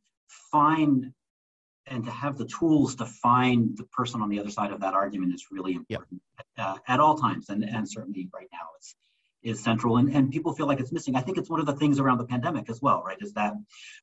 find 0.51 1.11
and 1.87 2.05
to 2.05 2.11
have 2.11 2.37
the 2.37 2.45
tools 2.45 2.95
to 2.95 3.05
find 3.05 3.75
the 3.75 3.83
person 3.85 4.21
on 4.21 4.29
the 4.29 4.39
other 4.39 4.49
side 4.49 4.71
of 4.71 4.79
that 4.79 4.93
argument 4.93 5.33
is 5.33 5.47
really 5.51 5.73
important 5.73 6.21
yeah. 6.57 6.71
uh, 6.71 6.77
at 6.87 7.01
all 7.01 7.17
times, 7.17 7.49
and 7.49 7.65
and 7.65 7.89
certainly 7.89 8.29
right 8.33 8.47
now 8.53 8.67
it's 8.77 8.95
is 9.43 9.63
central 9.63 9.97
and, 9.97 10.09
and 10.15 10.31
people 10.31 10.53
feel 10.53 10.67
like 10.67 10.79
it's 10.79 10.91
missing. 10.91 11.15
I 11.15 11.21
think 11.21 11.37
it's 11.37 11.49
one 11.49 11.59
of 11.59 11.65
the 11.65 11.73
things 11.73 11.99
around 11.99 12.17
the 12.17 12.25
pandemic 12.25 12.69
as 12.69 12.81
well, 12.81 13.03
right? 13.05 13.17
Is 13.19 13.33
that 13.33 13.53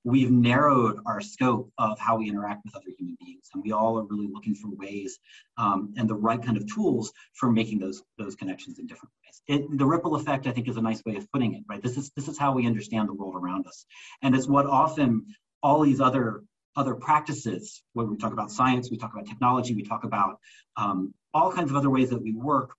we've 0.05 0.31
narrowed 0.31 1.00
our 1.07 1.20
scope 1.20 1.70
of 1.79 1.98
how 1.98 2.16
we 2.16 2.29
interact 2.29 2.64
with 2.64 2.76
other 2.76 2.90
human 2.96 3.16
beings. 3.20 3.48
And 3.55 3.62
we 3.62 3.72
all 3.72 3.98
are 3.98 4.05
really 4.05 4.29
looking 4.33 4.55
for 4.55 4.68
ways 4.68 5.18
um, 5.57 5.94
and 5.96 6.09
the 6.09 6.14
right 6.14 6.42
kind 6.42 6.57
of 6.57 6.72
tools 6.72 7.12
for 7.35 7.50
making 7.50 7.79
those 7.79 8.03
those 8.18 8.35
connections 8.35 8.79
in 8.79 8.87
different 8.87 9.12
ways. 9.24 9.42
It, 9.61 9.79
the 9.79 9.87
ripple 9.87 10.14
effect, 10.14 10.46
I 10.46 10.53
think, 10.53 10.68
is 10.68 10.76
a 10.76 10.83
nice 10.83 11.03
way 11.05 11.16
of 11.16 11.31
putting 11.33 11.55
it, 11.55 11.62
right? 11.68 11.83
This 11.83 11.96
is 11.96 12.11
this 12.16 12.29
is 12.29 12.38
how 12.38 12.53
we 12.53 12.66
understand 12.66 13.09
the 13.09 13.14
world 13.14 13.35
around 13.35 13.66
us. 13.66 13.87
And 14.22 14.35
it's 14.35 14.46
what 14.46 14.66
often 14.66 15.26
all 15.62 15.83
these 15.83 16.00
other 16.00 16.42
other 16.76 16.94
practices, 16.94 17.83
when 17.94 18.09
we 18.09 18.16
talk 18.16 18.33
about 18.33 18.50
science, 18.50 18.90
we 18.90 18.96
talk 18.96 19.12
about 19.12 19.26
technology, 19.26 19.74
we 19.74 19.83
talk 19.83 20.05
about 20.05 20.38
um, 20.76 21.12
all 21.35 21.53
kinds 21.53 21.70
of 21.70 21.76
other 21.76 21.90
ways 21.90 22.11
that 22.11 22.22
we 22.22 22.33
work, 22.33 22.74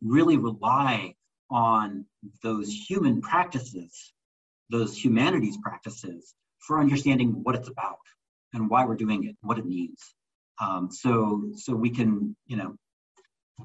really 0.00 0.36
rely 0.36 1.14
on 1.52 2.04
those 2.42 2.72
human 2.72 3.20
practices, 3.20 4.12
those 4.70 4.96
humanities 4.96 5.58
practices 5.62 6.34
for 6.58 6.80
understanding 6.80 7.40
what 7.42 7.54
it's 7.54 7.68
about 7.68 7.98
and 8.54 8.68
why 8.70 8.84
we're 8.84 8.96
doing 8.96 9.24
it, 9.24 9.36
what 9.42 9.58
it 9.58 9.66
means. 9.66 10.00
Um, 10.60 10.90
so, 10.90 11.50
so 11.56 11.74
we 11.74 11.90
can, 11.90 12.36
you 12.46 12.56
know, 12.56 12.76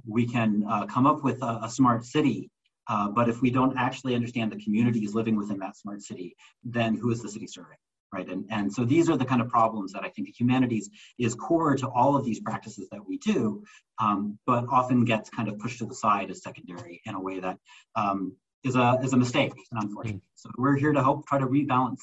we 0.06 0.28
can 0.28 0.63
uh, 0.69 0.86
come 0.86 1.06
up 1.06 1.23
with 1.23 1.41
a, 1.41 1.60
a 1.63 1.69
smart 1.69 2.06
city, 2.06 2.50
uh, 2.88 3.10
but 3.10 3.30
if 3.30 3.41
we 3.41 3.52
don't 3.52 3.78
actually 3.78 4.15
understand 4.15 4.52
the 4.52 4.63
communities 4.63 5.13
living 5.13 5.36
within 5.36 5.60
that 5.60 5.78
smart 5.78 6.02
city, 6.02 6.36
then 6.63 6.95
who 6.95 7.12
is 7.12 7.21
the 7.21 7.30
city 7.30 7.47
serving? 7.47 7.78
Right? 8.13 8.28
And, 8.28 8.46
and 8.50 8.72
so 8.72 8.86
these 8.86 9.10
are 9.10 9.17
the 9.17 9.26
kind 9.26 9.41
of 9.41 9.50
problems 9.50 9.91
that 9.93 10.04
I 10.04 10.10
think 10.10 10.28
the 10.28 10.34
humanities 10.38 10.89
is 11.20 11.36
core 11.36 11.76
to 11.76 11.88
all 11.89 12.15
of 12.15 12.26
these 12.26 12.39
practices 12.39 12.88
that 12.91 13.06
we 13.06 13.17
do, 13.17 13.63
um, 14.00 14.38
but 14.46 14.65
often 14.72 15.06
gets 15.06 15.30
kind 15.30 15.50
of 15.50 15.60
pushed 15.60 15.80
to 15.80 15.86
the 15.86 15.96
side 15.96 16.32
as 16.32 16.41
secondary 16.41 17.02
in 17.06 17.15
a 17.15 17.20
way 17.20 17.39
that 17.39 17.58
um, 17.96 18.36
is 18.63 18.76
a, 18.76 19.00
is 19.04 19.13
a 19.13 19.17
mistake, 19.17 19.54
unfortunately. 19.72 20.20
Mm. 20.20 20.22
So 20.36 20.50
we're 20.58 20.78
here 20.78 20.93
to 20.93 21.02
help 21.02 21.28
try 21.28 21.39
to 21.39 21.48
rebalance. 21.48 22.00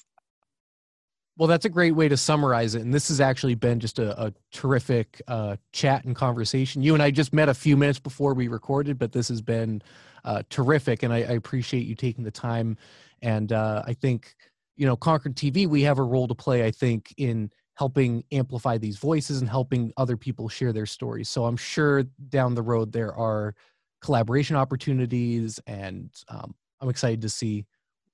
Well, 1.36 1.48
that's 1.48 1.64
a 1.64 1.68
great 1.68 1.96
way 1.96 2.08
to 2.08 2.16
summarize 2.16 2.76
it. 2.76 2.82
And 2.82 2.94
this 2.94 3.08
has 3.08 3.20
actually 3.20 3.56
been 3.56 3.80
just 3.80 3.98
a, 3.98 4.26
a 4.26 4.32
terrific 4.52 5.20
uh, 5.26 5.56
chat 5.72 6.04
and 6.04 6.14
conversation. 6.14 6.80
You 6.82 6.94
and 6.94 7.02
I 7.02 7.10
just 7.10 7.32
met 7.32 7.48
a 7.48 7.54
few 7.54 7.76
minutes 7.76 7.98
before 7.98 8.34
we 8.34 8.46
recorded, 8.46 8.98
but 8.98 9.10
this 9.10 9.28
has 9.28 9.42
been 9.42 9.82
uh, 10.24 10.42
terrific. 10.48 11.02
And 11.02 11.12
I, 11.12 11.18
I, 11.18 11.32
appreciate 11.32 11.86
you 11.86 11.96
taking 11.96 12.24
the 12.24 12.30
time. 12.30 12.78
And 13.20 13.52
uh, 13.52 13.82
I 13.84 13.94
think 13.94 14.36
you 14.76 14.86
know, 14.86 14.96
Concord 14.96 15.36
TV, 15.36 15.66
we 15.66 15.82
have 15.82 15.98
a 15.98 16.02
role 16.02 16.28
to 16.28 16.34
play, 16.34 16.64
I 16.64 16.70
think, 16.70 17.14
in 17.16 17.50
helping 17.74 18.24
amplify 18.32 18.78
these 18.78 18.98
voices 18.98 19.40
and 19.40 19.48
helping 19.48 19.92
other 19.96 20.16
people 20.16 20.48
share 20.48 20.72
their 20.72 20.86
stories. 20.86 21.28
So 21.28 21.44
I'm 21.44 21.56
sure 21.56 22.04
down 22.28 22.54
the 22.54 22.62
road 22.62 22.92
there 22.92 23.14
are 23.14 23.54
collaboration 24.00 24.56
opportunities, 24.56 25.58
and 25.66 26.10
um, 26.28 26.54
I'm 26.80 26.88
excited 26.88 27.22
to 27.22 27.28
see 27.28 27.66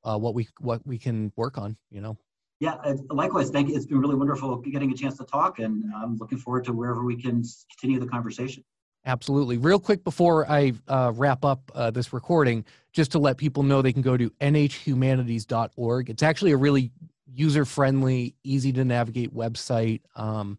uh, 0.04 0.18
what 0.18 0.34
we 0.34 0.48
what 0.60 0.86
we 0.86 0.98
can 0.98 1.32
work 1.36 1.58
on. 1.58 1.76
You 1.90 2.00
know. 2.00 2.18
Yeah, 2.60 2.76
likewise. 3.10 3.50
Thank 3.50 3.70
you. 3.70 3.76
It's 3.76 3.86
been 3.86 4.00
really 4.00 4.16
wonderful 4.16 4.56
getting 4.56 4.92
a 4.92 4.94
chance 4.94 5.16
to 5.18 5.24
talk, 5.24 5.58
and 5.58 5.84
I'm 5.96 6.16
looking 6.16 6.38
forward 6.38 6.64
to 6.66 6.72
wherever 6.72 7.04
we 7.04 7.20
can 7.20 7.42
continue 7.70 7.98
the 7.98 8.06
conversation. 8.06 8.64
Absolutely. 9.06 9.56
Real 9.56 9.78
quick 9.78 10.04
before 10.04 10.50
I 10.50 10.72
uh, 10.86 11.12
wrap 11.14 11.44
up 11.44 11.70
uh, 11.74 11.90
this 11.90 12.12
recording, 12.12 12.64
just 12.92 13.12
to 13.12 13.18
let 13.18 13.38
people 13.38 13.62
know 13.62 13.80
they 13.80 13.92
can 13.92 14.02
go 14.02 14.16
to 14.16 14.30
nhhumanities.org. 14.40 16.10
It's 16.10 16.22
actually 16.22 16.50
a 16.50 16.56
really 16.56 16.90
user 17.32 17.64
friendly, 17.64 18.34
easy 18.42 18.72
to 18.72 18.84
navigate 18.84 19.34
website. 19.34 20.02
Um, 20.16 20.58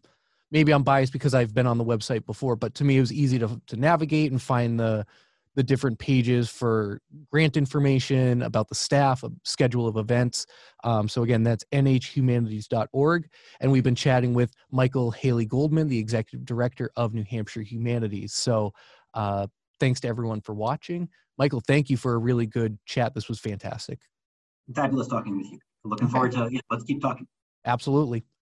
maybe 0.50 0.72
I'm 0.72 0.82
biased 0.82 1.12
because 1.12 1.34
I've 1.34 1.54
been 1.54 1.66
on 1.66 1.78
the 1.78 1.84
website 1.84 2.26
before, 2.26 2.56
but 2.56 2.74
to 2.76 2.84
me 2.84 2.96
it 2.96 3.00
was 3.00 3.12
easy 3.12 3.38
to, 3.38 3.60
to 3.68 3.76
navigate 3.76 4.32
and 4.32 4.40
find 4.40 4.80
the 4.80 5.06
the 5.54 5.62
different 5.62 5.98
pages 5.98 6.48
for 6.48 7.00
grant 7.30 7.56
information 7.56 8.42
about 8.42 8.68
the 8.68 8.74
staff, 8.74 9.22
a 9.22 9.30
schedule 9.44 9.86
of 9.86 9.96
events. 9.96 10.46
Um, 10.84 11.08
so 11.08 11.22
again, 11.22 11.42
that's 11.42 11.64
nhhumanities.org. 11.72 13.28
And 13.60 13.70
we've 13.70 13.84
been 13.84 13.94
chatting 13.94 14.34
with 14.34 14.52
Michael 14.70 15.10
Haley 15.10 15.46
Goldman, 15.46 15.88
the 15.88 15.98
executive 15.98 16.46
director 16.46 16.90
of 16.96 17.14
New 17.14 17.24
Hampshire 17.24 17.62
Humanities. 17.62 18.32
So 18.32 18.72
uh, 19.14 19.46
thanks 19.78 20.00
to 20.00 20.08
everyone 20.08 20.40
for 20.40 20.54
watching. 20.54 21.08
Michael, 21.38 21.60
thank 21.60 21.90
you 21.90 21.96
for 21.96 22.14
a 22.14 22.18
really 22.18 22.46
good 22.46 22.78
chat. 22.86 23.14
This 23.14 23.28
was 23.28 23.38
fantastic. 23.38 23.98
Fabulous 24.74 25.08
talking 25.08 25.36
with 25.36 25.50
you. 25.50 25.58
Looking 25.84 26.08
forward 26.08 26.32
to, 26.32 26.48
yeah, 26.50 26.60
let's 26.70 26.84
keep 26.84 27.02
talking. 27.02 27.26
Absolutely. 27.64 28.24